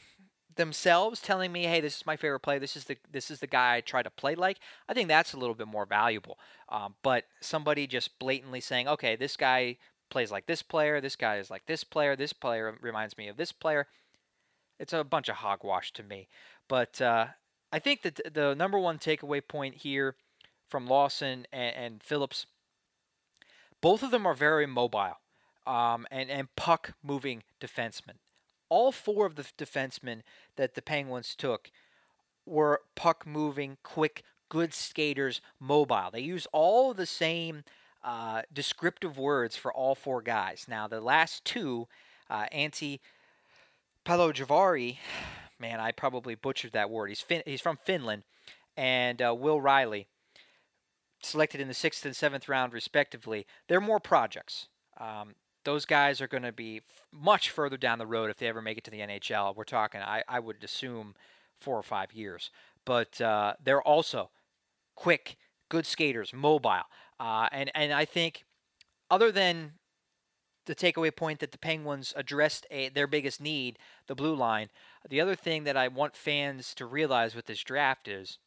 themselves 0.57 1.21
telling 1.21 1.53
me, 1.53 1.65
"Hey, 1.65 1.81
this 1.81 1.99
is 1.99 2.07
my 2.07 2.17
favorite 2.17 2.41
play. 2.41 2.59
This 2.59 2.77
is 2.77 2.85
the 2.85 2.97
this 3.11 3.31
is 3.31 3.39
the 3.39 3.47
guy 3.47 3.77
I 3.77 3.81
try 3.81 4.03
to 4.03 4.11
play 4.11 4.35
like." 4.35 4.59
I 4.89 4.95
think 4.95 5.09
that's 5.09 5.33
a 5.33 5.39
little 5.39 5.55
bit 5.55 5.69
more 5.69 5.87
valuable. 5.87 6.39
Um, 6.69 6.97
but 7.03 7.25
somebody 7.41 7.87
just 7.87 8.19
blatantly 8.19 8.61
saying, 8.61 8.89
"Okay, 8.89 9.15
this 9.15 9.37
guy 9.37 9.77
plays 10.11 10.33
like 10.33 10.47
this 10.47 10.63
player. 10.63 11.01
This 11.01 11.17
guy 11.17 11.37
is 11.37 11.51
like 11.51 11.67
this 11.67 11.85
player. 11.85 12.17
This 12.17 12.33
player 12.33 12.77
reminds 12.81 13.17
me 13.17 13.29
of 13.29 13.37
this 13.37 13.53
player." 13.53 13.87
It's 14.79 14.93
a 14.93 15.05
bunch 15.05 15.29
of 15.29 15.37
hogwash 15.37 15.93
to 15.93 16.03
me. 16.03 16.29
But 16.69 17.01
uh, 17.01 17.29
I 17.73 17.79
think 17.79 18.03
that 18.03 18.21
the 18.33 18.55
number 18.55 18.79
one 18.79 18.99
takeaway 18.99 19.47
point 19.47 19.77
here 19.77 20.15
from 20.69 20.89
Lauzon 20.89 21.45
and, 21.53 21.77
and 21.77 22.03
Phillips, 22.03 22.47
both 23.81 24.03
of 24.03 24.11
them 24.11 24.27
are 24.27 24.35
very 24.35 24.67
mobile 24.67 25.19
um, 25.67 26.07
and, 26.11 26.31
and 26.31 26.55
puck 26.57 26.95
moving 27.03 27.43
defensemen. 27.61 28.17
All 28.69 28.93
four 28.93 29.27
of 29.27 29.37
the 29.37 29.45
defensemen 29.57 30.23
that 30.57 30.75
the 30.75 30.83
Penguins 30.83 31.35
took 31.35 31.71
were 32.45 32.83
puck 32.95 33.27
moving, 33.27 33.79
quick, 33.83 34.23
good 34.49 34.75
skaters, 34.75 35.41
mobile. 35.61 36.11
They 36.13 36.21
use 36.21 36.47
all 36.53 36.93
the 36.95 37.07
same 37.07 37.65
uh, 38.03 38.43
descriptive 38.53 39.19
words 39.19 39.57
for 39.57 39.73
all 39.73 39.95
four 39.95 40.23
guys. 40.23 40.67
Now, 40.69 40.87
the 40.87 41.01
last 41.01 41.45
two, 41.45 41.89
uh, 42.31 42.47
Antti 44.09 44.33
Palojavari, 44.33 44.97
man, 45.59 45.81
I 45.81 45.93
probably 45.93 46.35
butchered 46.35 46.73
that 46.73 46.91
word. 46.91 47.09
He's 47.09 47.21
fin- 47.21 47.43
he's 47.45 47.61
from 47.61 47.79
Finland, 47.85 48.25
and 48.77 49.21
uh, 49.21 49.35
Will 49.35 49.61
Reilly, 49.61 50.09
selected 51.23 51.61
in 51.61 51.69
the 51.69 51.75
sixth 51.75 52.05
and 52.05 52.17
seventh 52.17 52.49
round 52.49 52.73
respectively. 52.73 53.47
They're 53.69 53.81
more 53.81 54.01
projects. 54.01 54.69
Um, 54.99 55.35
those 55.65 55.85
guys 55.85 56.21
are 56.21 56.29
going 56.29 56.43
to 56.43 56.53
be 56.53 56.79
f- 56.79 57.07
much 57.13 57.51
further 57.51 57.77
down 57.77 57.99
the 57.99 58.07
road 58.07 58.31
if 58.31 58.39
they 58.39 58.47
ever 58.47 58.63
make 58.63 58.79
it 58.79 58.85
to 58.85 58.91
the 58.91 59.01
NHL. 59.01 59.55
We're 59.55 59.65
talking, 59.65 60.01
I, 60.01 60.23
I 60.29 60.41
would 60.41 60.65
assume, 60.65 61.15
four 61.61 61.77
or 61.77 61.83
five 61.83 62.13
years. 62.13 62.51
But 62.85 63.21
uh, 63.21 63.55
they're 63.63 63.83
also 63.83 64.31
quick, 64.95 65.37
good 65.69 65.85
skaters, 65.85 66.33
mobile, 66.33 66.85
uh, 67.21 67.49
and 67.53 67.71
and 67.75 67.93
I 67.93 68.05
think 68.05 68.45
other 69.11 69.31
than 69.31 69.73
the 70.69 70.75
takeaway 70.75 71.15
point 71.15 71.41
that 71.41 71.51
the 71.51 71.59
Penguins 71.59 72.13
addressed 72.15 72.67
a, 72.71 72.91
their 72.91 73.09
biggest 73.09 73.41
need, 73.41 73.79
the 74.07 74.15
blue 74.15 74.37
line. 74.37 74.69
The 75.09 75.21
other 75.21 75.35
thing 75.35 75.65
that 75.65 75.77
I 75.77 75.89
want 75.89 76.15
fans 76.15 76.75
to 76.75 76.87
realize 76.87 77.35
with 77.35 77.47
this 77.47 77.65
draft 77.65 78.07
is 78.07 78.39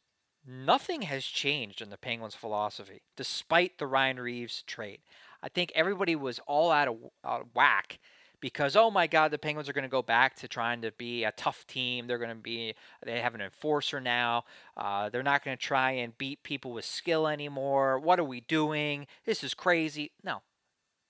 nothing 0.46 1.02
has 1.02 1.24
changed 1.24 1.82
in 1.82 1.90
the 1.90 1.98
Penguins' 1.98 2.34
philosophy, 2.34 3.02
despite 3.16 3.76
the 3.76 3.86
Ryan 3.86 4.20
Reaves 4.20 4.62
trade. 4.62 5.00
I 5.42 5.48
think 5.48 5.72
everybody 5.74 6.14
was 6.14 6.38
all 6.46 6.70
out 6.70 6.88
of, 6.88 6.96
out 7.24 7.42
of 7.42 7.48
whack 7.54 7.98
because 8.40 8.74
oh 8.74 8.90
my 8.90 9.06
god 9.06 9.30
the 9.30 9.38
penguins 9.38 9.68
are 9.68 9.72
going 9.72 9.84
to 9.84 9.88
go 9.88 10.02
back 10.02 10.34
to 10.34 10.48
trying 10.48 10.82
to 10.82 10.90
be 10.92 11.24
a 11.24 11.32
tough 11.32 11.66
team. 11.66 12.06
They're 12.06 12.18
going 12.18 12.30
to 12.30 12.34
be 12.36 12.74
they 13.04 13.20
have 13.20 13.34
an 13.34 13.40
enforcer 13.40 14.00
now. 14.00 14.44
Uh, 14.76 15.08
they're 15.08 15.22
not 15.22 15.44
going 15.44 15.56
to 15.56 15.62
try 15.62 15.92
and 15.92 16.16
beat 16.18 16.42
people 16.42 16.72
with 16.72 16.84
skill 16.84 17.28
anymore. 17.28 17.98
What 17.98 18.18
are 18.18 18.24
we 18.24 18.40
doing? 18.40 19.06
This 19.24 19.44
is 19.44 19.54
crazy. 19.54 20.12
No 20.24 20.42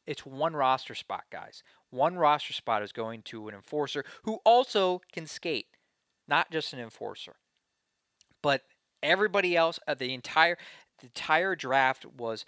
it's 0.06 0.26
one 0.26 0.54
roster 0.54 0.94
spot, 0.94 1.24
guys. 1.30 1.62
One 1.90 2.16
roster 2.16 2.52
spot 2.52 2.82
is 2.82 2.92
going 2.92 3.22
to 3.22 3.48
an 3.48 3.54
enforcer 3.54 4.04
who 4.24 4.40
also 4.44 5.00
can 5.12 5.26
skate, 5.26 5.66
not 6.26 6.50
just 6.50 6.72
an 6.72 6.80
enforcer. 6.80 7.36
But 8.42 8.62
everybody 9.02 9.56
else, 9.56 9.78
uh, 9.86 9.94
the 9.94 10.14
entire 10.14 10.58
the 10.98 11.06
entire 11.06 11.56
draft 11.56 12.06
was 12.06 12.44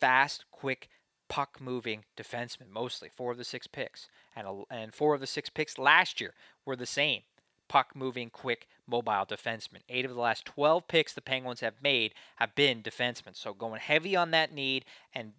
fast, 0.00 0.44
quick, 0.50 0.88
puck 1.28 1.58
moving 1.60 2.04
defensemen, 2.16 2.70
mostly 2.70 3.08
four 3.08 3.32
of 3.32 3.38
the 3.38 3.44
six 3.44 3.66
picks, 3.66 4.08
and 4.34 4.46
a, 4.46 4.62
and 4.70 4.94
four 4.94 5.14
of 5.14 5.20
the 5.20 5.26
six 5.26 5.48
picks 5.48 5.78
last 5.78 6.20
year 6.20 6.34
were 6.64 6.76
the 6.76 6.86
same 6.86 7.22
puck 7.68 7.94
moving, 7.94 8.30
quick, 8.30 8.66
mobile 8.86 9.26
defensemen. 9.26 9.80
Eight 9.88 10.04
of 10.04 10.14
the 10.14 10.20
last 10.20 10.44
12 10.44 10.86
picks 10.88 11.12
the 11.12 11.20
Penguins 11.20 11.60
have 11.60 11.82
made 11.82 12.14
have 12.36 12.54
been 12.54 12.82
defensemen. 12.82 13.34
So 13.34 13.52
going 13.52 13.80
heavy 13.80 14.14
on 14.16 14.30
that 14.30 14.52
need 14.52 14.84
and 15.14 15.32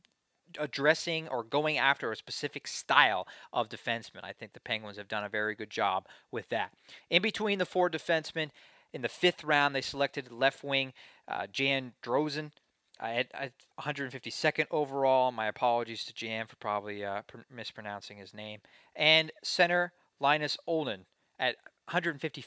addressing 0.59 1.27
or 1.27 1.43
going 1.43 1.77
after 1.77 2.11
a 2.11 2.15
specific 2.15 2.67
style 2.67 3.27
of 3.51 3.69
defenseman. 3.69 4.23
I 4.23 4.33
think 4.33 4.53
the 4.53 4.59
Penguins 4.59 4.97
have 4.97 5.07
done 5.07 5.23
a 5.23 5.29
very 5.29 5.55
good 5.55 5.69
job 5.69 6.07
with 6.31 6.49
that. 6.49 6.71
In 7.09 7.21
between 7.21 7.59
the 7.59 7.65
four 7.65 7.89
defensemen, 7.89 8.51
in 8.93 9.01
the 9.01 9.09
fifth 9.09 9.43
round, 9.43 9.75
they 9.75 9.81
selected 9.81 10.31
left 10.31 10.63
wing 10.63 10.93
uh, 11.27 11.47
Jan 11.47 11.93
Drozen 12.01 12.51
at, 12.99 13.27
at 13.33 13.53
152nd 13.79 14.65
overall. 14.71 15.31
My 15.31 15.47
apologies 15.47 16.05
to 16.05 16.13
Jan 16.13 16.47
for 16.47 16.55
probably 16.55 17.03
uh, 17.03 17.21
pr- 17.27 17.37
mispronouncing 17.53 18.17
his 18.17 18.33
name. 18.33 18.61
And 18.95 19.31
center 19.43 19.93
Linus 20.19 20.57
Ullmark 20.67 21.05
at 21.39 21.57
155th 21.89 22.45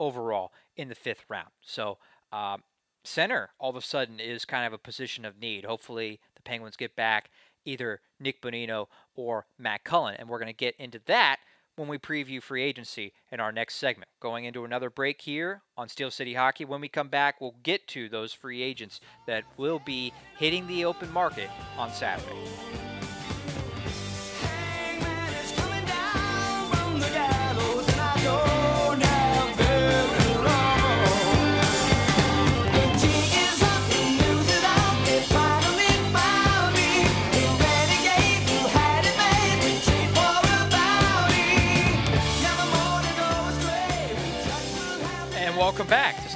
overall 0.00 0.52
in 0.76 0.88
the 0.88 0.94
fifth 0.94 1.24
round. 1.28 1.50
So 1.60 1.98
um, 2.32 2.62
center 3.04 3.50
all 3.58 3.70
of 3.70 3.76
a 3.76 3.80
sudden 3.80 4.18
is 4.18 4.44
kind 4.44 4.66
of 4.66 4.72
a 4.72 4.78
position 4.78 5.24
of 5.24 5.38
need. 5.38 5.64
Hopefully, 5.64 6.20
Penguins 6.44 6.76
get 6.76 6.96
back 6.96 7.30
either 7.64 8.00
Nick 8.20 8.42
Bonino 8.42 8.86
or 9.14 9.46
Matt 9.58 9.84
Cullen, 9.84 10.16
and 10.18 10.28
we're 10.28 10.38
going 10.38 10.46
to 10.46 10.52
get 10.52 10.74
into 10.78 11.00
that 11.06 11.38
when 11.76 11.88
we 11.88 11.98
preview 11.98 12.42
free 12.42 12.62
agency 12.62 13.12
in 13.32 13.40
our 13.40 13.50
next 13.50 13.76
segment. 13.76 14.10
Going 14.20 14.44
into 14.44 14.64
another 14.64 14.90
break 14.90 15.22
here 15.22 15.62
on 15.76 15.88
Steel 15.88 16.10
City 16.10 16.34
Hockey. 16.34 16.64
When 16.64 16.80
we 16.80 16.88
come 16.88 17.08
back, 17.08 17.40
we'll 17.40 17.56
get 17.62 17.88
to 17.88 18.08
those 18.08 18.32
free 18.32 18.62
agents 18.62 19.00
that 19.26 19.44
will 19.56 19.80
be 19.80 20.12
hitting 20.38 20.66
the 20.66 20.84
open 20.84 21.12
market 21.12 21.50
on 21.76 21.92
Saturday. 21.92 22.83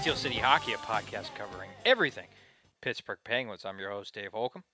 Steel 0.08 0.16
City 0.16 0.38
Hockey, 0.38 0.72
a 0.72 0.78
podcast 0.78 1.34
covering 1.34 1.68
everything 1.84 2.28
Pittsburgh 2.80 3.18
Penguins. 3.24 3.66
I'm 3.66 3.78
your 3.78 3.90
host, 3.90 4.14
Dave 4.14 4.32
Holcomb. 4.32 4.64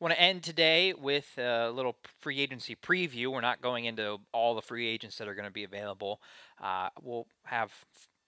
want 0.00 0.14
to 0.14 0.18
end 0.18 0.42
today 0.42 0.94
with 0.94 1.36
a 1.36 1.68
little 1.68 1.96
free 2.22 2.40
agency 2.40 2.74
preview. 2.74 3.26
We're 3.26 3.42
not 3.42 3.60
going 3.60 3.84
into 3.84 4.20
all 4.32 4.54
the 4.54 4.62
free 4.62 4.88
agents 4.88 5.18
that 5.18 5.28
are 5.28 5.34
going 5.34 5.44
to 5.44 5.52
be 5.52 5.64
available. 5.64 6.18
Uh, 6.62 6.88
we'll 7.02 7.26
have 7.44 7.72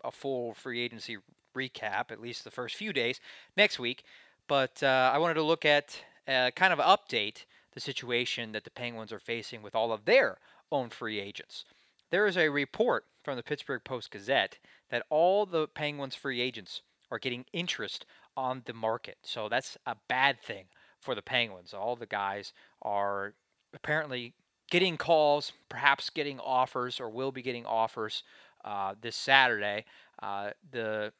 a 0.04 0.12
full 0.12 0.52
free 0.52 0.82
agency 0.82 1.16
recap, 1.56 2.10
at 2.10 2.20
least 2.20 2.44
the 2.44 2.50
first 2.50 2.76
few 2.76 2.92
days, 2.92 3.18
next 3.56 3.78
week. 3.78 4.04
But 4.46 4.82
uh, 4.82 5.10
I 5.14 5.16
wanted 5.16 5.34
to 5.34 5.42
look 5.42 5.64
at 5.64 6.02
uh, 6.28 6.50
kind 6.54 6.74
of 6.74 6.78
update 6.80 7.46
the 7.72 7.80
situation 7.80 8.52
that 8.52 8.64
the 8.64 8.70
Penguins 8.70 9.10
are 9.10 9.18
facing 9.18 9.62
with 9.62 9.74
all 9.74 9.90
of 9.90 10.04
their 10.04 10.36
own 10.70 10.90
free 10.90 11.18
agents. 11.18 11.64
There 12.10 12.26
is 12.26 12.36
a 12.36 12.50
report 12.50 13.06
from 13.24 13.36
the 13.36 13.42
Pittsburgh 13.42 13.84
Post 13.84 14.10
Gazette 14.10 14.58
that 14.90 15.04
all 15.10 15.46
the 15.46 15.68
Penguins 15.68 16.14
free 16.14 16.40
agents 16.40 16.82
are 17.10 17.18
getting 17.18 17.44
interest 17.52 18.06
on 18.36 18.62
the 18.66 18.74
market. 18.74 19.18
So 19.22 19.48
that's 19.48 19.76
a 19.86 19.96
bad 20.08 20.40
thing 20.42 20.66
for 21.00 21.14
the 21.14 21.22
Penguins. 21.22 21.72
All 21.72 21.96
the 21.96 22.06
guys 22.06 22.52
are 22.82 23.34
apparently 23.74 24.34
getting 24.70 24.96
calls, 24.96 25.52
perhaps 25.68 26.10
getting 26.10 26.40
offers, 26.40 27.00
or 27.00 27.08
will 27.08 27.32
be 27.32 27.42
getting 27.42 27.64
offers 27.66 28.22
uh, 28.64 28.94
this 29.00 29.16
Saturday. 29.16 29.84
Uh, 30.22 30.50
the 30.70 31.12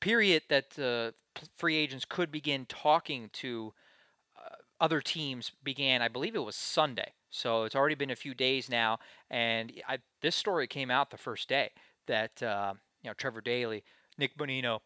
period 0.00 0.42
that 0.48 0.78
uh, 0.78 1.12
free 1.56 1.76
agents 1.76 2.04
could 2.04 2.30
begin 2.30 2.66
talking 2.66 3.28
to 3.32 3.72
uh, 4.38 4.56
other 4.80 5.00
teams 5.00 5.52
began, 5.62 6.02
I 6.02 6.08
believe 6.08 6.34
it 6.34 6.44
was 6.44 6.56
Sunday. 6.56 7.12
So 7.30 7.64
it's 7.64 7.76
already 7.76 7.96
been 7.96 8.10
a 8.10 8.16
few 8.16 8.32
days 8.32 8.70
now, 8.70 9.00
and 9.28 9.72
I, 9.88 9.98
this 10.22 10.36
story 10.36 10.66
came 10.66 10.90
out 10.90 11.10
the 11.10 11.18
first 11.18 11.48
day 11.48 11.70
that 12.06 12.42
uh, 12.42 12.74
you 13.04 13.10
know 13.10 13.14
Trevor 13.14 13.40
Daley, 13.40 13.84
Nick 14.18 14.36
Bonino, 14.36 14.80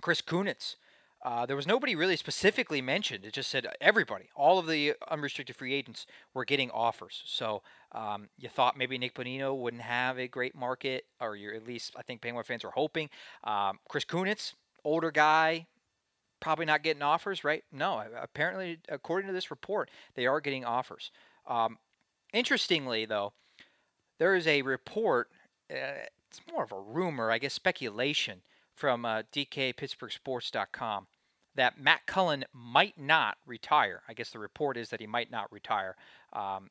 Chris 0.00 0.22
Kunitz 0.22 0.76
uh, 1.22 1.44
there 1.44 1.56
was 1.56 1.66
nobody 1.66 1.94
really 1.94 2.16
specifically 2.16 2.80
mentioned. 2.80 3.26
It 3.26 3.34
just 3.34 3.50
said 3.50 3.66
everybody, 3.80 4.30
all 4.34 4.58
of 4.58 4.66
the 4.66 4.94
unrestricted 5.10 5.54
free 5.54 5.74
agents 5.74 6.06
were 6.32 6.46
getting 6.46 6.70
offers. 6.70 7.22
So 7.26 7.62
um, 7.92 8.28
you 8.38 8.48
thought 8.48 8.78
maybe 8.78 8.96
Nick 8.96 9.14
Bonino 9.14 9.54
wouldn't 9.54 9.82
have 9.82 10.18
a 10.18 10.28
great 10.28 10.54
market, 10.54 11.04
or 11.20 11.36
you're 11.36 11.54
at 11.54 11.66
least 11.66 11.92
I 11.96 12.02
think 12.02 12.22
Penguin 12.22 12.44
fans 12.44 12.64
were 12.64 12.70
hoping. 12.70 13.10
Um, 13.44 13.80
Chris 13.86 14.04
Kunitz, 14.06 14.54
older 14.82 15.10
guy, 15.10 15.66
probably 16.40 16.64
not 16.64 16.82
getting 16.82 17.02
offers, 17.02 17.44
right? 17.44 17.64
No, 17.70 18.02
apparently, 18.18 18.78
according 18.88 19.26
to 19.26 19.34
this 19.34 19.50
report, 19.50 19.90
they 20.14 20.26
are 20.26 20.40
getting 20.40 20.64
offers. 20.64 21.10
Um, 21.46 21.76
interestingly, 22.32 23.04
though, 23.04 23.34
there 24.18 24.34
is 24.34 24.46
a 24.46 24.62
report. 24.62 25.28
Uh, 25.70 26.06
it's 26.30 26.40
more 26.50 26.62
of 26.62 26.72
a 26.72 26.80
rumor, 26.80 27.30
I 27.30 27.38
guess, 27.38 27.54
speculation 27.54 28.42
from 28.74 29.04
uh, 29.04 29.22
DKPittsburghSports.com 29.32 31.08
that 31.56 31.78
Matt 31.78 32.06
Cullen 32.06 32.44
might 32.52 32.96
not 32.96 33.36
retire. 33.44 34.02
I 34.08 34.14
guess 34.14 34.30
the 34.30 34.38
report 34.38 34.76
is 34.76 34.90
that 34.90 35.00
he 35.00 35.06
might 35.06 35.30
not 35.30 35.52
retire. 35.52 35.96
Um, 36.32 36.70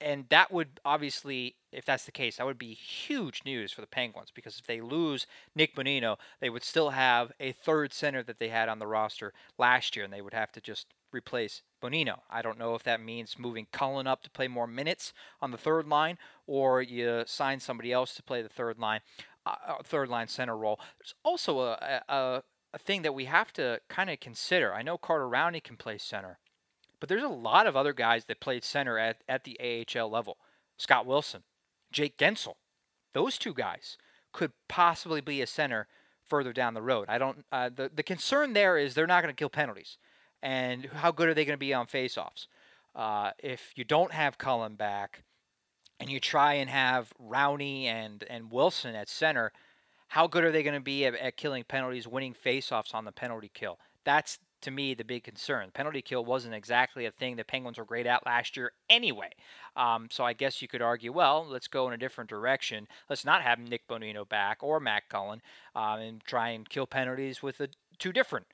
and 0.00 0.26
that 0.28 0.52
would 0.52 0.80
obviously, 0.84 1.56
if 1.72 1.84
that's 1.84 2.04
the 2.04 2.12
case, 2.12 2.36
that 2.36 2.46
would 2.46 2.58
be 2.58 2.74
huge 2.74 3.42
news 3.44 3.72
for 3.72 3.80
the 3.80 3.86
Penguins 3.86 4.30
because 4.34 4.58
if 4.58 4.66
they 4.66 4.80
lose 4.80 5.26
Nick 5.54 5.74
Bonino, 5.74 6.16
they 6.40 6.50
would 6.50 6.64
still 6.64 6.90
have 6.90 7.32
a 7.40 7.52
third 7.52 7.92
center 7.92 8.22
that 8.22 8.38
they 8.38 8.48
had 8.48 8.68
on 8.68 8.78
the 8.78 8.86
roster 8.86 9.32
last 9.58 9.96
year, 9.96 10.04
and 10.04 10.12
they 10.12 10.22
would 10.22 10.34
have 10.34 10.52
to 10.52 10.60
just 10.60 10.88
replace 11.12 11.62
Bonino. 11.82 12.20
I 12.30 12.42
don't 12.42 12.58
know 12.58 12.74
if 12.74 12.82
that 12.84 13.00
means 13.00 13.38
moving 13.38 13.66
Cullen 13.72 14.06
up 14.06 14.22
to 14.22 14.30
play 14.30 14.48
more 14.48 14.66
minutes 14.66 15.12
on 15.40 15.50
the 15.50 15.58
third 15.58 15.86
line 15.86 16.18
or 16.46 16.82
you 16.82 17.24
sign 17.26 17.60
somebody 17.60 17.92
else 17.92 18.14
to 18.14 18.22
play 18.22 18.42
the 18.42 18.48
third 18.48 18.78
line 18.78 19.00
uh, 19.46 19.76
third 19.84 20.08
line 20.08 20.28
center 20.28 20.56
role. 20.56 20.80
There's 20.98 21.14
also 21.24 21.60
a, 21.60 22.02
a, 22.08 22.42
a 22.74 22.78
thing 22.78 23.02
that 23.02 23.14
we 23.14 23.26
have 23.26 23.52
to 23.54 23.80
kind 23.88 24.10
of 24.10 24.20
consider. 24.20 24.74
I 24.74 24.82
know 24.82 24.98
Carter 24.98 25.28
Rowney 25.28 25.62
can 25.62 25.76
play 25.76 25.98
center, 25.98 26.38
but 27.00 27.08
there's 27.08 27.22
a 27.22 27.28
lot 27.28 27.66
of 27.66 27.76
other 27.76 27.92
guys 27.92 28.24
that 28.26 28.40
played 28.40 28.64
center 28.64 28.98
at, 28.98 29.22
at 29.28 29.44
the 29.44 29.58
AHL 29.60 30.10
level. 30.10 30.38
Scott 30.78 31.06
Wilson, 31.06 31.42
Jake 31.92 32.18
Guentzel, 32.18 32.54
those 33.14 33.38
two 33.38 33.54
guys 33.54 33.96
could 34.32 34.52
possibly 34.68 35.20
be 35.20 35.40
a 35.40 35.46
center 35.46 35.86
further 36.26 36.52
down 36.52 36.74
the 36.74 36.82
road. 36.82 37.06
I 37.08 37.18
don't. 37.18 37.44
Uh, 37.50 37.70
the 37.74 37.90
the 37.94 38.02
concern 38.02 38.52
there 38.52 38.76
is 38.76 38.94
they're 38.94 39.06
not 39.06 39.22
going 39.22 39.34
to 39.34 39.38
kill 39.38 39.48
penalties, 39.48 39.96
and 40.42 40.86
how 40.86 41.12
good 41.12 41.28
are 41.28 41.34
they 41.34 41.44
going 41.44 41.54
to 41.54 41.58
be 41.58 41.72
on 41.72 41.86
faceoffs? 41.86 42.46
Uh, 42.94 43.30
if 43.38 43.72
you 43.76 43.84
don't 43.84 44.12
have 44.12 44.38
Cullen 44.38 44.74
back, 44.74 45.22
and 45.98 46.10
you 46.10 46.20
try 46.20 46.54
and 46.54 46.68
have 46.68 47.12
Rowney 47.22 47.84
and 47.84 48.24
and 48.28 48.50
Wilson 48.50 48.94
at 48.94 49.08
center, 49.08 49.52
how 50.08 50.26
good 50.26 50.44
are 50.44 50.52
they 50.52 50.62
going 50.62 50.74
to 50.74 50.80
be 50.80 51.06
at, 51.06 51.14
at 51.14 51.36
killing 51.36 51.64
penalties, 51.64 52.06
winning 52.06 52.34
faceoffs 52.34 52.94
on 52.94 53.04
the 53.04 53.12
penalty 53.12 53.50
kill? 53.52 53.78
That's 54.04 54.38
to 54.66 54.72
me 54.72 54.94
the 54.94 55.04
big 55.04 55.22
concern. 55.22 55.70
Penalty 55.72 56.02
kill 56.02 56.24
wasn't 56.24 56.52
exactly 56.52 57.06
a 57.06 57.12
thing 57.12 57.36
the 57.36 57.44
Penguins 57.44 57.78
were 57.78 57.84
great 57.84 58.04
at 58.04 58.26
last 58.26 58.56
year 58.56 58.72
anyway. 58.90 59.30
Um, 59.76 60.08
so 60.10 60.24
I 60.24 60.32
guess 60.32 60.60
you 60.60 60.66
could 60.66 60.82
argue, 60.82 61.12
well, 61.12 61.46
let's 61.48 61.68
go 61.68 61.86
in 61.86 61.94
a 61.94 61.96
different 61.96 62.28
direction. 62.28 62.88
Let's 63.08 63.24
not 63.24 63.42
have 63.42 63.60
Nick 63.60 63.86
Bonino 63.86 64.28
back 64.28 64.64
or 64.64 64.80
Matt 64.80 65.08
Cullen 65.08 65.40
um, 65.76 66.00
and 66.00 66.24
try 66.24 66.48
and 66.50 66.68
kill 66.68 66.86
penalties 66.86 67.44
with 67.44 67.58
the 67.58 67.68
two 68.00 68.12
different 68.12 68.46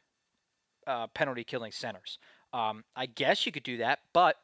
uh, 0.86 1.06
penalty 1.08 1.44
killing 1.44 1.72
centers. 1.72 2.18
Um, 2.52 2.84
I 2.94 3.06
guess 3.06 3.46
you 3.46 3.52
could 3.52 3.62
do 3.62 3.78
that, 3.78 4.00
but 4.12 4.36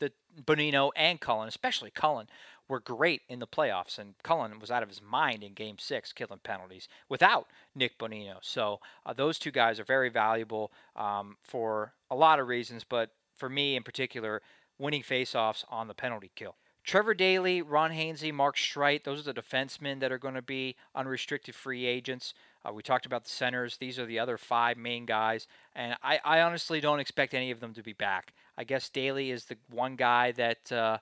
the 0.00 0.10
Bonino 0.44 0.90
and 0.96 1.20
Cullen, 1.20 1.46
especially 1.46 1.92
Cullen, 1.92 2.26
were 2.68 2.80
great 2.80 3.22
in 3.28 3.38
the 3.38 3.46
playoffs, 3.46 3.98
and 3.98 4.14
Cullen 4.22 4.58
was 4.58 4.70
out 4.70 4.82
of 4.82 4.88
his 4.88 5.02
mind 5.02 5.42
in 5.42 5.54
Game 5.54 5.78
Six, 5.78 6.12
killing 6.12 6.40
penalties 6.42 6.88
without 7.08 7.46
Nick 7.74 7.98
Bonino. 7.98 8.36
So 8.40 8.80
uh, 9.04 9.12
those 9.12 9.38
two 9.38 9.50
guys 9.50 9.78
are 9.78 9.84
very 9.84 10.08
valuable 10.08 10.72
um, 10.94 11.36
for 11.42 11.92
a 12.10 12.16
lot 12.16 12.40
of 12.40 12.48
reasons, 12.48 12.84
but 12.84 13.10
for 13.36 13.48
me 13.48 13.76
in 13.76 13.82
particular, 13.82 14.42
winning 14.78 15.02
faceoffs 15.02 15.64
on 15.68 15.88
the 15.88 15.94
penalty 15.94 16.30
kill. 16.34 16.56
Trevor 16.86 17.14
Daley, 17.14 17.62
Ron 17.62 17.90
Hainsey, 17.90 18.32
Mark 18.32 18.56
Streit, 18.56 19.02
those 19.02 19.18
are 19.18 19.32
the 19.32 19.42
defensemen 19.42 19.98
that 19.98 20.12
are 20.12 20.18
going 20.18 20.34
to 20.34 20.42
be 20.42 20.76
unrestricted 20.94 21.56
free 21.56 21.84
agents. 21.84 22.32
Uh, 22.64 22.72
we 22.72 22.80
talked 22.80 23.06
about 23.06 23.24
the 23.24 23.30
centers. 23.30 23.76
These 23.76 23.98
are 23.98 24.06
the 24.06 24.20
other 24.20 24.38
five 24.38 24.76
main 24.76 25.04
guys. 25.04 25.48
And 25.74 25.96
I, 26.00 26.20
I, 26.24 26.40
honestly 26.42 26.80
don't 26.80 27.00
expect 27.00 27.34
any 27.34 27.50
of 27.50 27.58
them 27.58 27.74
to 27.74 27.82
be 27.82 27.92
back. 27.92 28.32
I 28.56 28.62
guess 28.62 28.88
Daley 28.88 29.32
is 29.32 29.46
the 29.46 29.56
one 29.68 29.96
guy 29.96 30.30
that 30.32 30.70
uh, 30.70 30.98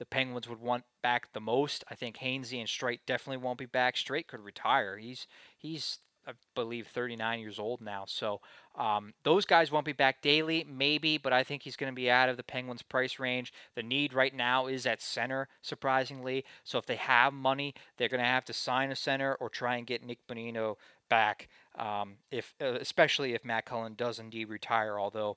the 0.00 0.06
Penguins 0.06 0.48
would 0.48 0.62
want 0.62 0.84
back 1.02 1.30
the 1.34 1.40
most. 1.40 1.84
I 1.90 1.94
think 1.94 2.16
Hainsey 2.16 2.58
and 2.58 2.66
Streit 2.66 3.00
definitely 3.06 3.36
won't 3.36 3.58
be 3.58 3.66
back. 3.66 3.96
Streit 3.96 4.26
could 4.26 4.40
retire. 4.40 4.96
He's 4.96 5.26
he's 5.58 5.98
I 6.26 6.32
believe 6.54 6.86
39 6.86 7.38
years 7.38 7.58
old 7.58 7.82
now. 7.82 8.04
So 8.06 8.40
um, 8.76 9.12
those 9.24 9.44
guys 9.44 9.70
won't 9.70 9.84
be 9.84 9.92
back 9.92 10.22
Daley, 10.22 10.64
maybe, 10.66 11.18
but 11.18 11.34
I 11.34 11.44
think 11.44 11.62
he's 11.62 11.76
going 11.76 11.92
to 11.92 11.96
be 11.96 12.10
out 12.10 12.30
of 12.30 12.38
the 12.38 12.42
Penguins' 12.42 12.80
price 12.80 13.18
range. 13.18 13.52
The 13.74 13.82
need 13.82 14.14
right 14.14 14.34
now 14.34 14.66
is 14.68 14.86
at 14.86 15.02
center, 15.02 15.48
surprisingly. 15.60 16.46
So 16.64 16.78
if 16.78 16.86
they 16.86 16.96
have 16.96 17.34
money, 17.34 17.74
they're 17.98 18.08
going 18.08 18.22
to 18.22 18.26
have 18.26 18.46
to 18.46 18.54
sign 18.54 18.90
a 18.90 18.96
center 18.96 19.34
or 19.34 19.50
try 19.50 19.76
and 19.76 19.86
get 19.86 20.02
Nick 20.02 20.26
Bonino 20.26 20.76
back. 21.10 21.48
Um, 21.78 22.14
if 22.30 22.54
uh, 22.58 22.78
especially 22.80 23.34
if 23.34 23.44
Matt 23.44 23.66
Cullen 23.66 23.94
does 23.96 24.18
indeed 24.18 24.48
retire, 24.48 24.98
although 24.98 25.36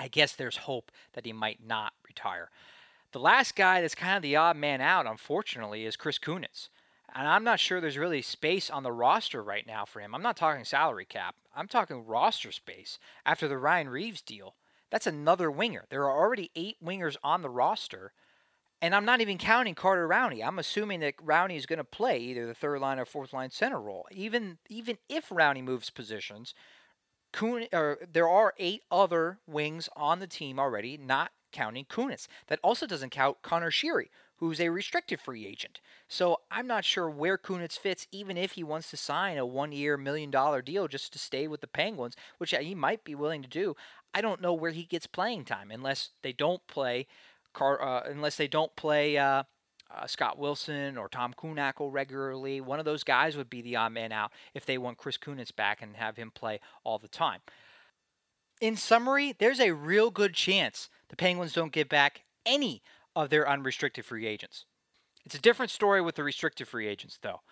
I 0.00 0.08
guess 0.08 0.34
there's 0.34 0.56
hope 0.56 0.90
that 1.12 1.26
he 1.26 1.32
might 1.32 1.64
not 1.64 1.92
retire. 2.06 2.50
The 3.14 3.20
last 3.20 3.54
guy 3.54 3.80
that's 3.80 3.94
kind 3.94 4.16
of 4.16 4.22
the 4.22 4.34
odd 4.34 4.56
man 4.56 4.80
out, 4.80 5.06
unfortunately, 5.06 5.86
is 5.86 5.94
Chris 5.94 6.18
Kunitz. 6.18 6.68
And 7.14 7.28
I'm 7.28 7.44
not 7.44 7.60
sure 7.60 7.80
there's 7.80 7.96
really 7.96 8.22
space 8.22 8.68
on 8.68 8.82
the 8.82 8.90
roster 8.90 9.40
right 9.40 9.64
now 9.64 9.84
for 9.84 10.00
him. 10.00 10.16
I'm 10.16 10.22
not 10.22 10.36
talking 10.36 10.64
salary 10.64 11.04
cap. 11.04 11.36
I'm 11.54 11.68
talking 11.68 12.04
roster 12.04 12.50
space 12.50 12.98
after 13.24 13.46
the 13.46 13.56
Ryan 13.56 13.88
Reaves 13.88 14.20
deal. 14.20 14.56
That's 14.90 15.06
another 15.06 15.48
winger. 15.48 15.84
There 15.90 16.02
are 16.02 16.20
already 16.20 16.50
eight 16.56 16.78
wingers 16.84 17.16
on 17.22 17.42
the 17.42 17.48
roster. 17.48 18.12
And 18.82 18.96
I'm 18.96 19.04
not 19.04 19.20
even 19.20 19.38
counting 19.38 19.76
Carter 19.76 20.08
Rowney. 20.08 20.44
I'm 20.44 20.58
assuming 20.58 20.98
that 20.98 21.16
Rowney 21.18 21.56
is 21.56 21.66
going 21.66 21.78
to 21.78 21.84
play 21.84 22.18
either 22.18 22.48
the 22.48 22.52
third 22.52 22.80
line 22.80 22.98
or 22.98 23.04
fourth 23.04 23.32
line 23.32 23.52
center 23.52 23.80
role. 23.80 24.08
Even 24.10 24.58
even 24.68 24.98
if 25.08 25.28
Rowney 25.28 25.62
moves 25.62 25.88
positions, 25.88 26.52
Kuhn, 27.32 27.68
there 27.70 28.28
are 28.28 28.54
eight 28.58 28.82
other 28.90 29.38
wings 29.46 29.88
on 29.94 30.18
the 30.18 30.26
team 30.26 30.58
already, 30.58 30.96
not 30.96 31.30
counting 31.54 31.86
Kunitz. 31.86 32.26
That 32.48 32.58
also 32.62 32.86
doesn't 32.86 33.10
count 33.10 33.40
Conor 33.40 33.70
Sheary, 33.70 34.08
who's 34.36 34.60
a 34.60 34.68
restricted 34.68 35.20
free 35.20 35.46
agent. 35.46 35.80
So 36.08 36.40
I'm 36.50 36.66
not 36.66 36.84
sure 36.84 37.08
where 37.08 37.38
Kunitz 37.38 37.78
fits, 37.78 38.06
even 38.12 38.36
if 38.36 38.52
he 38.52 38.62
wants 38.62 38.90
to 38.90 38.98
sign 38.98 39.38
a 39.38 39.46
one 39.46 39.72
year, 39.72 39.96
million 39.96 40.30
dollar 40.30 40.60
deal 40.60 40.88
just 40.88 41.12
to 41.14 41.18
stay 41.18 41.48
with 41.48 41.62
the 41.62 41.66
Penguins, 41.66 42.16
which 42.36 42.50
he 42.50 42.74
might 42.74 43.04
be 43.04 43.14
willing 43.14 43.42
to 43.42 43.48
do. 43.48 43.74
I 44.12 44.20
don't 44.20 44.42
know 44.42 44.52
where 44.52 44.72
he 44.72 44.84
gets 44.84 45.06
playing 45.06 45.44
time 45.44 45.70
unless 45.70 46.10
they 46.22 46.32
don't 46.32 46.66
play. 46.66 47.06
Car, 47.54 47.80
uh, 47.80 48.02
unless 48.10 48.36
they 48.36 48.48
don't 48.48 48.74
play 48.74 49.16
uh, 49.16 49.44
uh, 49.94 50.06
Scott 50.06 50.38
Wilson 50.38 50.98
or 50.98 51.08
Tom 51.08 51.34
Kuhnhackl 51.34 51.92
regularly, 51.92 52.60
one 52.60 52.80
of 52.80 52.84
those 52.84 53.04
guys 53.04 53.36
would 53.36 53.48
be 53.48 53.62
the 53.62 53.76
odd 53.76 53.92
man 53.92 54.12
out 54.12 54.32
if 54.54 54.66
they 54.66 54.76
want 54.76 54.98
Chris 54.98 55.16
Kunitz 55.16 55.54
back 55.54 55.80
and 55.80 55.96
have 55.96 56.16
him 56.16 56.30
play 56.32 56.60
all 56.82 56.98
the 56.98 57.08
time. 57.08 57.40
In 58.64 58.76
summary, 58.76 59.34
there's 59.38 59.60
a 59.60 59.72
real 59.72 60.10
good 60.10 60.32
chance 60.32 60.88
the 61.10 61.16
Penguins 61.16 61.52
don't 61.52 61.70
get 61.70 61.90
back 61.90 62.22
any 62.46 62.82
of 63.14 63.28
their 63.28 63.46
unrestricted 63.46 64.06
free 64.06 64.26
agents. 64.26 64.64
It's 65.26 65.34
a 65.34 65.38
different 65.38 65.70
story 65.70 66.00
with 66.00 66.14
the 66.14 66.24
restricted 66.24 66.66
free 66.66 66.88
agents, 66.88 67.18
though. 67.20 67.42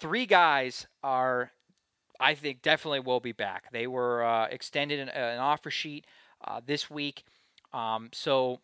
Three 0.00 0.26
guys 0.26 0.88
are, 1.00 1.52
I 2.18 2.34
think, 2.34 2.60
definitely 2.60 2.98
will 2.98 3.20
be 3.20 3.30
back. 3.30 3.70
They 3.70 3.86
were 3.86 4.24
uh, 4.24 4.46
extended 4.46 4.98
an, 4.98 5.10
an, 5.10 5.38
offer 5.38 5.70
sheet 5.70 6.08
uh, 6.44 6.60
this 6.66 6.90
week. 6.90 7.22
Um, 7.72 8.08
so 8.12 8.58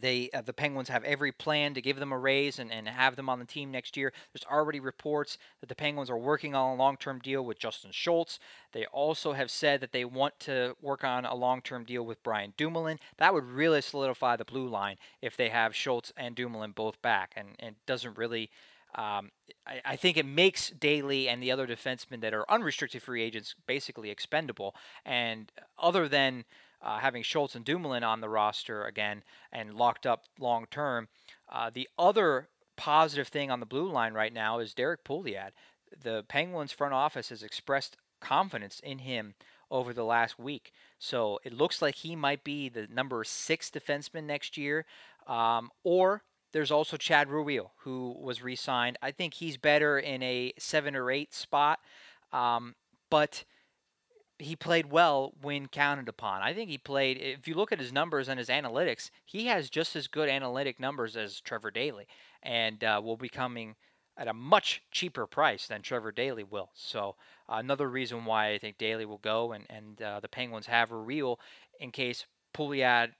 they 0.00 0.30
uh, 0.32 0.42
the 0.42 0.52
Penguins 0.52 0.88
have 0.88 1.04
every 1.04 1.32
plan 1.32 1.74
to 1.74 1.80
give 1.80 1.98
them 1.98 2.12
a 2.12 2.18
raise 2.18 2.58
and, 2.58 2.72
and 2.72 2.88
have 2.88 3.16
them 3.16 3.28
on 3.28 3.38
the 3.38 3.44
team 3.44 3.70
next 3.70 3.96
year. 3.96 4.12
There's 4.32 4.44
already 4.50 4.80
reports 4.80 5.38
that 5.60 5.68
the 5.68 5.74
Penguins 5.74 6.10
are 6.10 6.18
working 6.18 6.54
on 6.54 6.72
a 6.72 6.76
long-term 6.76 7.20
deal 7.20 7.44
with 7.44 7.58
Justin 7.58 7.90
Schultz. 7.92 8.38
They 8.72 8.86
also 8.86 9.32
have 9.32 9.50
said 9.50 9.80
that 9.80 9.92
they 9.92 10.04
want 10.04 10.38
to 10.40 10.76
work 10.80 11.04
on 11.04 11.24
a 11.24 11.34
long-term 11.34 11.84
deal 11.84 12.04
with 12.04 12.22
Brian 12.22 12.52
Dumoulin. 12.56 12.98
That 13.18 13.34
would 13.34 13.44
really 13.44 13.80
solidify 13.80 14.36
the 14.36 14.44
blue 14.44 14.68
line 14.68 14.96
if 15.20 15.36
they 15.36 15.48
have 15.48 15.74
Schultz 15.74 16.12
and 16.16 16.34
Dumoulin 16.34 16.72
both 16.72 17.00
back, 17.02 17.32
and 17.36 17.48
and 17.58 17.76
doesn't 17.86 18.18
really. 18.18 18.50
Um, 18.96 19.30
I, 19.68 19.80
I, 19.84 19.94
think 19.94 20.16
it 20.16 20.26
makes 20.26 20.70
Daley 20.70 21.28
and 21.28 21.40
the 21.40 21.52
other 21.52 21.64
defensemen 21.64 22.20
that 22.22 22.34
are 22.34 22.44
unrestricted 22.50 23.00
free 23.00 23.22
agents 23.22 23.54
basically 23.64 24.10
expendable. 24.10 24.74
And 25.06 25.52
other 25.78 26.08
than 26.08 26.44
uh, 26.82 26.98
having 26.98 27.22
Schultz 27.22 27.54
and 27.54 27.64
Dumoulin 27.64 28.04
on 28.04 28.20
the 28.20 28.28
roster 28.28 28.84
again 28.84 29.22
and 29.52 29.74
locked 29.74 30.06
up 30.06 30.24
long 30.38 30.66
term. 30.70 31.08
Uh, 31.50 31.70
the 31.72 31.88
other 31.98 32.48
positive 32.76 33.28
thing 33.28 33.50
on 33.50 33.60
the 33.60 33.66
blue 33.66 33.90
line 33.90 34.14
right 34.14 34.32
now 34.32 34.58
is 34.58 34.74
Derrick 34.74 35.04
Pouliot. 35.04 35.50
The 36.02 36.24
Penguins 36.28 36.72
front 36.72 36.94
office 36.94 37.28
has 37.28 37.42
expressed 37.42 37.96
confidence 38.20 38.80
in 38.80 39.00
him 39.00 39.34
over 39.70 39.92
the 39.92 40.04
last 40.04 40.38
week. 40.38 40.72
So 40.98 41.38
it 41.44 41.52
looks 41.52 41.80
like 41.80 41.96
he 41.96 42.16
might 42.16 42.44
be 42.44 42.68
the 42.68 42.86
number 42.90 43.22
six 43.24 43.70
defenseman 43.70 44.24
next 44.24 44.56
year. 44.56 44.84
Um, 45.26 45.70
or 45.84 46.22
there's 46.52 46.70
also 46.70 46.96
Chad 46.96 47.28
Ruhwedel, 47.28 47.70
who 47.80 48.16
was 48.20 48.42
re 48.42 48.56
signed. 48.56 48.98
I 49.00 49.10
think 49.12 49.34
he's 49.34 49.56
better 49.56 49.98
in 49.98 50.22
a 50.22 50.52
seven 50.58 50.96
or 50.96 51.10
eight 51.10 51.32
spot. 51.32 51.78
Um, 52.32 52.74
but 53.10 53.44
he 54.42 54.56
played 54.56 54.90
well 54.90 55.32
when 55.40 55.66
counted 55.68 56.08
upon. 56.08 56.42
I 56.42 56.54
think 56.54 56.70
he 56.70 56.78
played, 56.78 57.18
if 57.18 57.46
you 57.46 57.54
look 57.54 57.72
at 57.72 57.80
his 57.80 57.92
numbers 57.92 58.28
and 58.28 58.38
his 58.38 58.48
analytics, 58.48 59.10
he 59.24 59.46
has 59.46 59.70
just 59.70 59.96
as 59.96 60.06
good 60.06 60.28
analytic 60.28 60.80
numbers 60.80 61.16
as 61.16 61.40
Trevor 61.40 61.70
Daley 61.70 62.06
and 62.42 62.82
uh, 62.82 63.00
will 63.02 63.16
be 63.16 63.28
coming 63.28 63.76
at 64.16 64.28
a 64.28 64.34
much 64.34 64.82
cheaper 64.90 65.26
price 65.26 65.66
than 65.66 65.82
Trevor 65.82 66.12
Daley 66.12 66.44
will. 66.44 66.70
So, 66.74 67.16
uh, 67.48 67.56
another 67.56 67.88
reason 67.88 68.24
why 68.24 68.50
I 68.50 68.58
think 68.58 68.78
Daley 68.78 69.06
will 69.06 69.18
go 69.18 69.52
and, 69.52 69.64
and 69.70 70.02
uh, 70.02 70.20
the 70.20 70.28
Penguins 70.28 70.66
have 70.66 70.90
a 70.92 70.96
real 70.96 71.40
in 71.78 71.90
case 71.90 72.26
Pouliot 72.54 73.12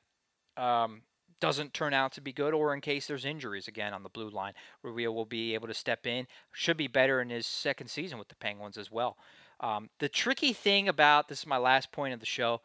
um, 0.57 1.03
doesn't 1.41 1.73
turn 1.73 1.95
out 1.95 2.13
to 2.13 2.21
be 2.21 2.33
good 2.33 2.53
or 2.53 2.75
in 2.75 2.81
case 2.81 3.07
there's 3.07 3.25
injuries 3.25 3.67
again 3.67 3.95
on 3.95 4.03
the 4.03 4.09
blue 4.09 4.29
line. 4.29 4.53
Ruhwedel 4.85 5.15
will 5.15 5.25
be 5.25 5.55
able 5.55 5.69
to 5.69 5.75
step 5.75 6.07
in. 6.07 6.27
Should 6.53 6.77
be 6.77 6.87
better 6.87 7.21
in 7.21 7.31
his 7.31 7.47
second 7.47 7.89
season 7.89 8.19
with 8.19 8.29
the 8.29 8.37
Penguins 8.37 8.77
as 8.77 8.91
well. 8.91 9.17
Um, 9.61 9.91
the 9.99 10.09
tricky 10.09 10.53
thing 10.53 10.89
about 10.89 11.29
this 11.29 11.41
is 11.41 11.47
my 11.47 11.59
last 11.59 11.93
point 11.93 12.15
of 12.15 12.21
the 12.21 12.27
show. 12.27 12.63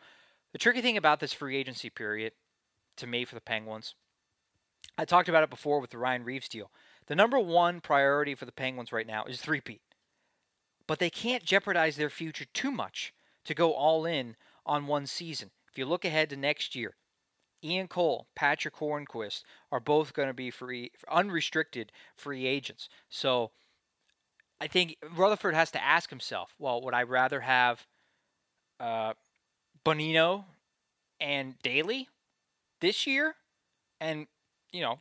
The 0.53 0.57
tricky 0.57 0.81
thing 0.81 0.97
about 0.97 1.19
this 1.19 1.33
free 1.33 1.57
agency 1.57 1.89
period, 1.89 2.31
to 2.97 3.07
me, 3.07 3.25
for 3.25 3.35
the 3.35 3.41
Penguins, 3.41 3.95
I 4.97 5.03
talked 5.03 5.27
about 5.27 5.43
it 5.43 5.49
before 5.49 5.81
with 5.81 5.89
the 5.89 5.97
Ryan 5.97 6.23
Reaves 6.23 6.47
deal. 6.47 6.71
The 7.07 7.15
number 7.15 7.37
one 7.37 7.81
priority 7.81 8.33
for 8.33 8.45
the 8.45 8.51
Penguins 8.51 8.93
right 8.93 9.05
now 9.05 9.25
is 9.25 9.41
three-peat. 9.41 9.81
But 10.87 10.99
they 10.99 11.09
can't 11.09 11.43
jeopardize 11.43 11.97
their 11.97 12.09
future 12.09 12.45
too 12.53 12.71
much 12.71 13.13
to 13.43 13.53
go 13.53 13.73
all 13.73 14.05
in 14.05 14.35
on 14.65 14.87
one 14.87 15.05
season. 15.05 15.51
If 15.69 15.77
you 15.77 15.85
look 15.85 16.05
ahead 16.05 16.29
to 16.29 16.37
next 16.37 16.75
year, 16.75 16.95
Ian 17.63 17.87
Cole, 17.87 18.27
Patrick 18.35 18.75
Hornqvist 18.75 19.43
are 19.71 19.79
both 19.79 20.13
going 20.13 20.27
to 20.27 20.33
be 20.33 20.51
free, 20.51 20.91
unrestricted 21.09 21.91
free 22.15 22.45
agents. 22.45 22.87
So 23.09 23.51
I 24.59 24.67
think 24.67 24.97
Rutherford 25.15 25.53
has 25.53 25.71
to 25.71 25.83
ask 25.83 26.09
himself, 26.09 26.53
well, 26.59 26.81
would 26.81 26.93
I 26.93 27.03
rather 27.03 27.41
have 27.41 27.85
uh, 28.79 29.13
Bonino 29.85 30.45
and 31.19 31.55
Daley 31.61 32.07
this 32.81 33.05
year 33.05 33.35
and, 33.99 34.27
you 34.71 34.81
know, 34.81 34.99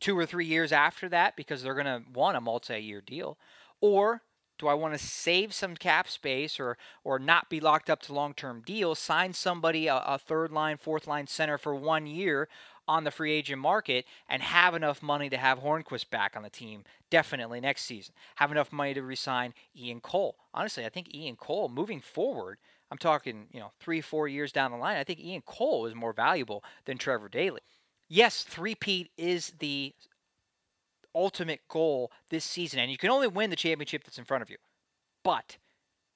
two 0.00 0.18
or 0.18 0.26
three 0.26 0.46
years 0.46 0.72
after 0.72 1.08
that 1.08 1.36
because 1.36 1.62
they're 1.62 1.74
going 1.74 1.86
to 1.86 2.02
want 2.12 2.36
a 2.36 2.40
multi-year 2.40 3.00
deal? 3.00 3.38
Or 3.80 4.22
do 4.58 4.68
I 4.68 4.74
want 4.74 4.92
to 4.92 4.98
save 4.98 5.54
some 5.54 5.74
cap 5.74 6.06
space 6.08 6.60
or 6.60 6.76
or 7.02 7.18
not 7.18 7.48
be 7.48 7.60
locked 7.60 7.88
up 7.88 8.02
to 8.02 8.12
long-term 8.12 8.62
deals, 8.66 8.98
sign 8.98 9.32
somebody 9.32 9.86
a, 9.86 9.96
a 9.96 10.18
third 10.18 10.52
line, 10.52 10.76
fourth 10.76 11.06
line 11.06 11.26
center 11.26 11.56
for 11.56 11.74
one 11.74 12.06
year 12.06 12.48
on 12.88 13.04
the 13.04 13.10
free 13.10 13.32
agent 13.32 13.60
market 13.60 14.04
and 14.28 14.42
have 14.42 14.74
enough 14.74 15.02
money 15.02 15.30
to 15.30 15.36
have 15.36 15.60
Hornqvist 15.60 16.10
back 16.10 16.36
on 16.36 16.42
the 16.42 16.50
team 16.50 16.84
definitely 17.10 17.60
next 17.60 17.84
season. 17.84 18.14
Have 18.36 18.50
enough 18.50 18.72
money 18.72 18.94
to 18.94 19.02
resign 19.02 19.54
Ian 19.76 20.00
Cole. 20.00 20.36
Honestly, 20.52 20.84
I 20.84 20.88
think 20.88 21.14
Ian 21.14 21.36
Cole 21.36 21.68
moving 21.68 22.00
forward, 22.00 22.58
I'm 22.90 22.98
talking, 22.98 23.46
you 23.52 23.60
know, 23.60 23.72
three, 23.78 24.00
four 24.00 24.28
years 24.28 24.52
down 24.52 24.70
the 24.70 24.76
line, 24.76 24.96
I 24.96 25.04
think 25.04 25.20
Ian 25.20 25.42
Cole 25.42 25.86
is 25.86 25.94
more 25.94 26.12
valuable 26.12 26.64
than 26.84 26.98
Trevor 26.98 27.28
Daley. 27.28 27.60
Yes, 28.08 28.42
three-peat 28.42 29.10
is 29.16 29.52
the 29.60 29.94
ultimate 31.14 31.60
goal 31.68 32.10
this 32.28 32.44
season, 32.44 32.80
and 32.80 32.90
you 32.90 32.98
can 32.98 33.10
only 33.10 33.28
win 33.28 33.50
the 33.50 33.56
championship 33.56 34.04
that's 34.04 34.18
in 34.18 34.24
front 34.24 34.42
of 34.42 34.50
you. 34.50 34.56
But 35.22 35.58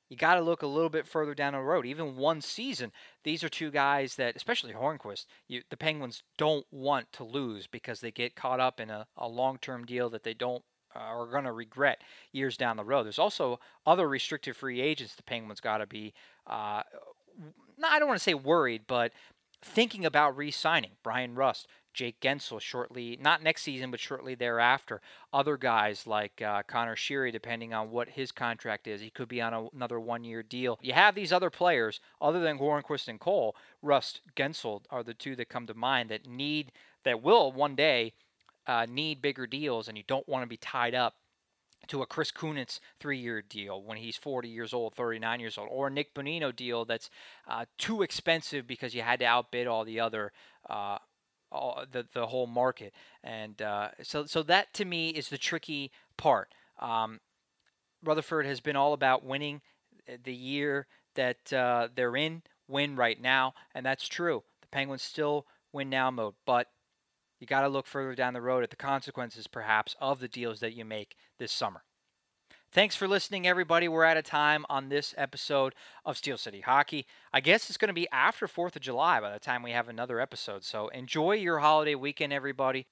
you 0.08 0.16
got 0.16 0.34
to 0.34 0.40
look 0.40 0.62
a 0.62 0.66
little 0.66 0.90
bit 0.90 1.06
further 1.06 1.34
down 1.34 1.54
the 1.54 1.60
road. 1.60 1.86
Even 1.86 2.16
one 2.16 2.40
season, 2.40 2.92
these 3.22 3.42
are 3.42 3.48
two 3.48 3.70
guys 3.70 4.16
that, 4.16 4.36
especially 4.36 4.72
Hornqvist, 4.72 5.26
you, 5.48 5.62
the 5.70 5.76
Penguins 5.76 6.22
don't 6.36 6.66
want 6.70 7.10
to 7.12 7.24
lose 7.24 7.66
because 7.66 8.00
they 8.00 8.10
get 8.10 8.36
caught 8.36 8.60
up 8.60 8.80
in 8.80 8.90
a, 8.90 9.06
a 9.16 9.28
long 9.28 9.58
term 9.58 9.84
deal 9.84 10.10
that 10.10 10.22
they 10.22 10.34
don't 10.34 10.62
uh, 10.94 11.00
are 11.00 11.26
going 11.26 11.44
to 11.44 11.52
regret 11.52 12.02
years 12.32 12.56
down 12.56 12.76
the 12.76 12.84
road. 12.84 13.04
There's 13.04 13.18
also 13.18 13.58
other 13.86 14.08
restricted 14.08 14.56
free 14.56 14.80
agents 14.80 15.14
the 15.14 15.22
Penguins 15.22 15.60
got 15.60 15.78
to 15.78 15.86
be, 15.86 16.14
uh, 16.46 16.82
I 17.82 17.98
don't 17.98 18.08
want 18.08 18.18
to 18.18 18.24
say 18.24 18.34
worried, 18.34 18.82
but 18.86 19.12
thinking 19.62 20.04
about 20.04 20.36
re 20.36 20.50
signing. 20.50 20.92
Bryan 21.02 21.34
Rust, 21.34 21.66
Jake 21.94 22.20
Guentzel 22.20 22.60
shortly, 22.60 23.18
not 23.20 23.42
next 23.42 23.62
season, 23.62 23.90
but 23.90 24.00
shortly 24.00 24.34
thereafter. 24.34 25.00
Other 25.32 25.56
guys 25.56 26.06
like 26.06 26.42
uh, 26.42 26.62
Conor 26.66 26.96
Sheary, 26.96 27.32
depending 27.32 27.72
on 27.72 27.90
what 27.90 28.10
his 28.10 28.32
contract 28.32 28.86
is, 28.86 29.00
he 29.00 29.10
could 29.10 29.28
be 29.28 29.40
on 29.40 29.54
a, 29.54 29.66
another 29.74 30.00
one-year 30.00 30.42
deal. 30.42 30.78
You 30.82 30.92
have 30.92 31.14
these 31.14 31.32
other 31.32 31.50
players, 31.50 32.00
other 32.20 32.40
than 32.40 32.58
Hornqvist 32.58 33.08
and 33.08 33.20
Cole, 33.20 33.56
Rust, 33.80 34.20
Guentzel 34.36 34.82
are 34.90 35.02
the 35.02 35.14
two 35.14 35.36
that 35.36 35.48
come 35.48 35.66
to 35.66 35.74
mind 35.74 36.10
that 36.10 36.26
need, 36.26 36.72
that 37.04 37.22
will 37.22 37.52
one 37.52 37.74
day 37.76 38.12
uh, 38.66 38.86
need 38.88 39.22
bigger 39.22 39.46
deals, 39.46 39.88
and 39.88 39.96
you 39.96 40.04
don't 40.06 40.28
want 40.28 40.42
to 40.42 40.48
be 40.48 40.56
tied 40.56 40.94
up 40.94 41.14
to 41.88 42.02
a 42.02 42.06
Chris 42.06 42.32
Kunitz 42.32 42.80
three-year 42.98 43.42
deal 43.42 43.82
when 43.82 43.98
he's 43.98 44.16
40 44.16 44.48
years 44.48 44.72
old, 44.72 44.94
39 44.94 45.40
years 45.40 45.58
old, 45.58 45.68
or 45.70 45.88
a 45.88 45.90
Nick 45.90 46.14
Bonino 46.14 46.54
deal 46.54 46.84
that's 46.84 47.10
uh, 47.48 47.66
too 47.78 48.02
expensive 48.02 48.66
because 48.66 48.94
you 48.94 49.02
had 49.02 49.20
to 49.20 49.26
outbid 49.26 49.66
all 49.66 49.84
the 49.84 50.00
other 50.00 50.32
uh, 50.68 50.98
all, 51.54 51.84
the 51.90 52.04
the 52.12 52.26
whole 52.26 52.46
market. 52.46 52.92
And 53.22 53.60
uh, 53.62 53.90
so 54.02 54.26
so 54.26 54.42
that 54.44 54.74
to 54.74 54.84
me 54.84 55.10
is 55.10 55.28
the 55.28 55.38
tricky 55.38 55.90
part. 56.16 56.52
Um, 56.78 57.20
Rutherford 58.02 58.46
has 58.46 58.60
been 58.60 58.76
all 58.76 58.92
about 58.92 59.24
winning 59.24 59.62
the 60.22 60.34
year 60.34 60.86
that 61.14 61.52
uh, 61.52 61.88
they're 61.94 62.16
in, 62.16 62.42
win 62.68 62.96
right 62.96 63.20
now, 63.20 63.54
and 63.74 63.86
that's 63.86 64.08
true. 64.08 64.42
The 64.60 64.68
Penguins 64.68 65.02
still 65.02 65.46
win 65.72 65.88
now 65.88 66.10
mode, 66.10 66.34
but 66.44 66.68
you 67.40 67.46
got 67.46 67.62
to 67.62 67.68
look 67.68 67.86
further 67.86 68.14
down 68.14 68.34
the 68.34 68.40
road 68.40 68.62
at 68.62 68.70
the 68.70 68.76
consequences, 68.76 69.46
perhaps, 69.46 69.96
of 70.00 70.20
the 70.20 70.28
deals 70.28 70.60
that 70.60 70.74
you 70.74 70.84
make 70.84 71.16
this 71.38 71.52
summer. 71.52 71.82
Thanks 72.74 72.96
for 72.96 73.06
listening, 73.06 73.46
everybody. 73.46 73.86
We're 73.86 74.02
out 74.02 74.16
of 74.16 74.24
time 74.24 74.66
on 74.68 74.88
this 74.88 75.14
episode 75.16 75.76
of 76.04 76.16
Steel 76.16 76.36
City 76.36 76.60
Hockey. 76.60 77.06
I 77.32 77.38
guess 77.38 77.70
it's 77.70 77.76
going 77.76 77.86
to 77.86 77.94
be 77.94 78.08
after 78.10 78.48
4th 78.48 78.74
of 78.74 78.82
July 78.82 79.20
by 79.20 79.32
the 79.32 79.38
time 79.38 79.62
we 79.62 79.70
have 79.70 79.88
another 79.88 80.18
episode. 80.18 80.64
So 80.64 80.88
enjoy 80.88 81.34
your 81.34 81.60
holiday 81.60 81.94
weekend, 81.94 82.32
everybody. 82.32 82.88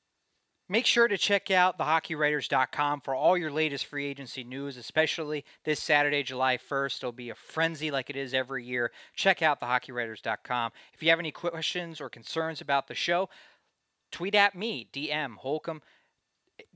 Make 0.69 0.87
sure 0.87 1.09
to 1.09 1.19
check 1.19 1.51
out 1.51 1.81
thehockeywriters.com 1.81 3.01
for 3.01 3.17
all 3.17 3.37
your 3.37 3.51
latest 3.51 3.87
free 3.87 4.07
agency 4.07 4.45
news, 4.45 4.77
especially 4.77 5.45
this 5.65 5.83
Saturday, 5.83 6.23
July 6.23 6.59
1st. 6.59 6.99
It'll 6.99 7.11
be 7.11 7.31
a 7.31 7.35
frenzy 7.35 7.91
like 7.91 8.09
it 8.09 8.15
is 8.15 8.33
every 8.33 8.65
year. 8.65 8.93
Check 9.17 9.43
out 9.43 9.61
thehockeywriters.com. 9.61 10.71
If 10.95 11.03
you 11.03 11.11
have 11.11 11.19
any 11.19 11.33
questions 11.33 12.01
or 12.01 12.09
concerns 12.09 12.61
about 12.61 12.87
the 12.87 12.95
show, 12.95 13.29
tweet 14.13 14.37
at 14.37 14.55
me, 14.55 14.89
DM 14.93 15.39
Holcomb. 15.39 15.83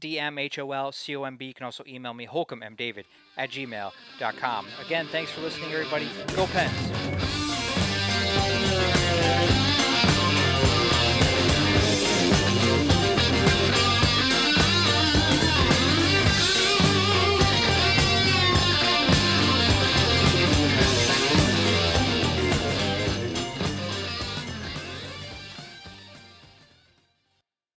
DM 0.01 0.39
H 0.41 0.59
O 0.59 0.73
L 0.73 0.93
C 0.93 1.17
O 1.17 1.25
M 1.25 1.37
B. 1.37 1.47
You 1.47 1.55
can 1.55 1.65
also 1.65 1.85
email 1.87 2.15
me, 2.15 2.27
holcombmdavid 2.27 3.05
at 3.37 3.51
gmail.com. 3.51 4.67
Again, 4.85 5.07
thanks 5.11 5.31
for 5.31 5.41
listening, 5.41 5.73
everybody. 5.73 6.09
Go 6.35 6.47
Pens. 6.47 7.36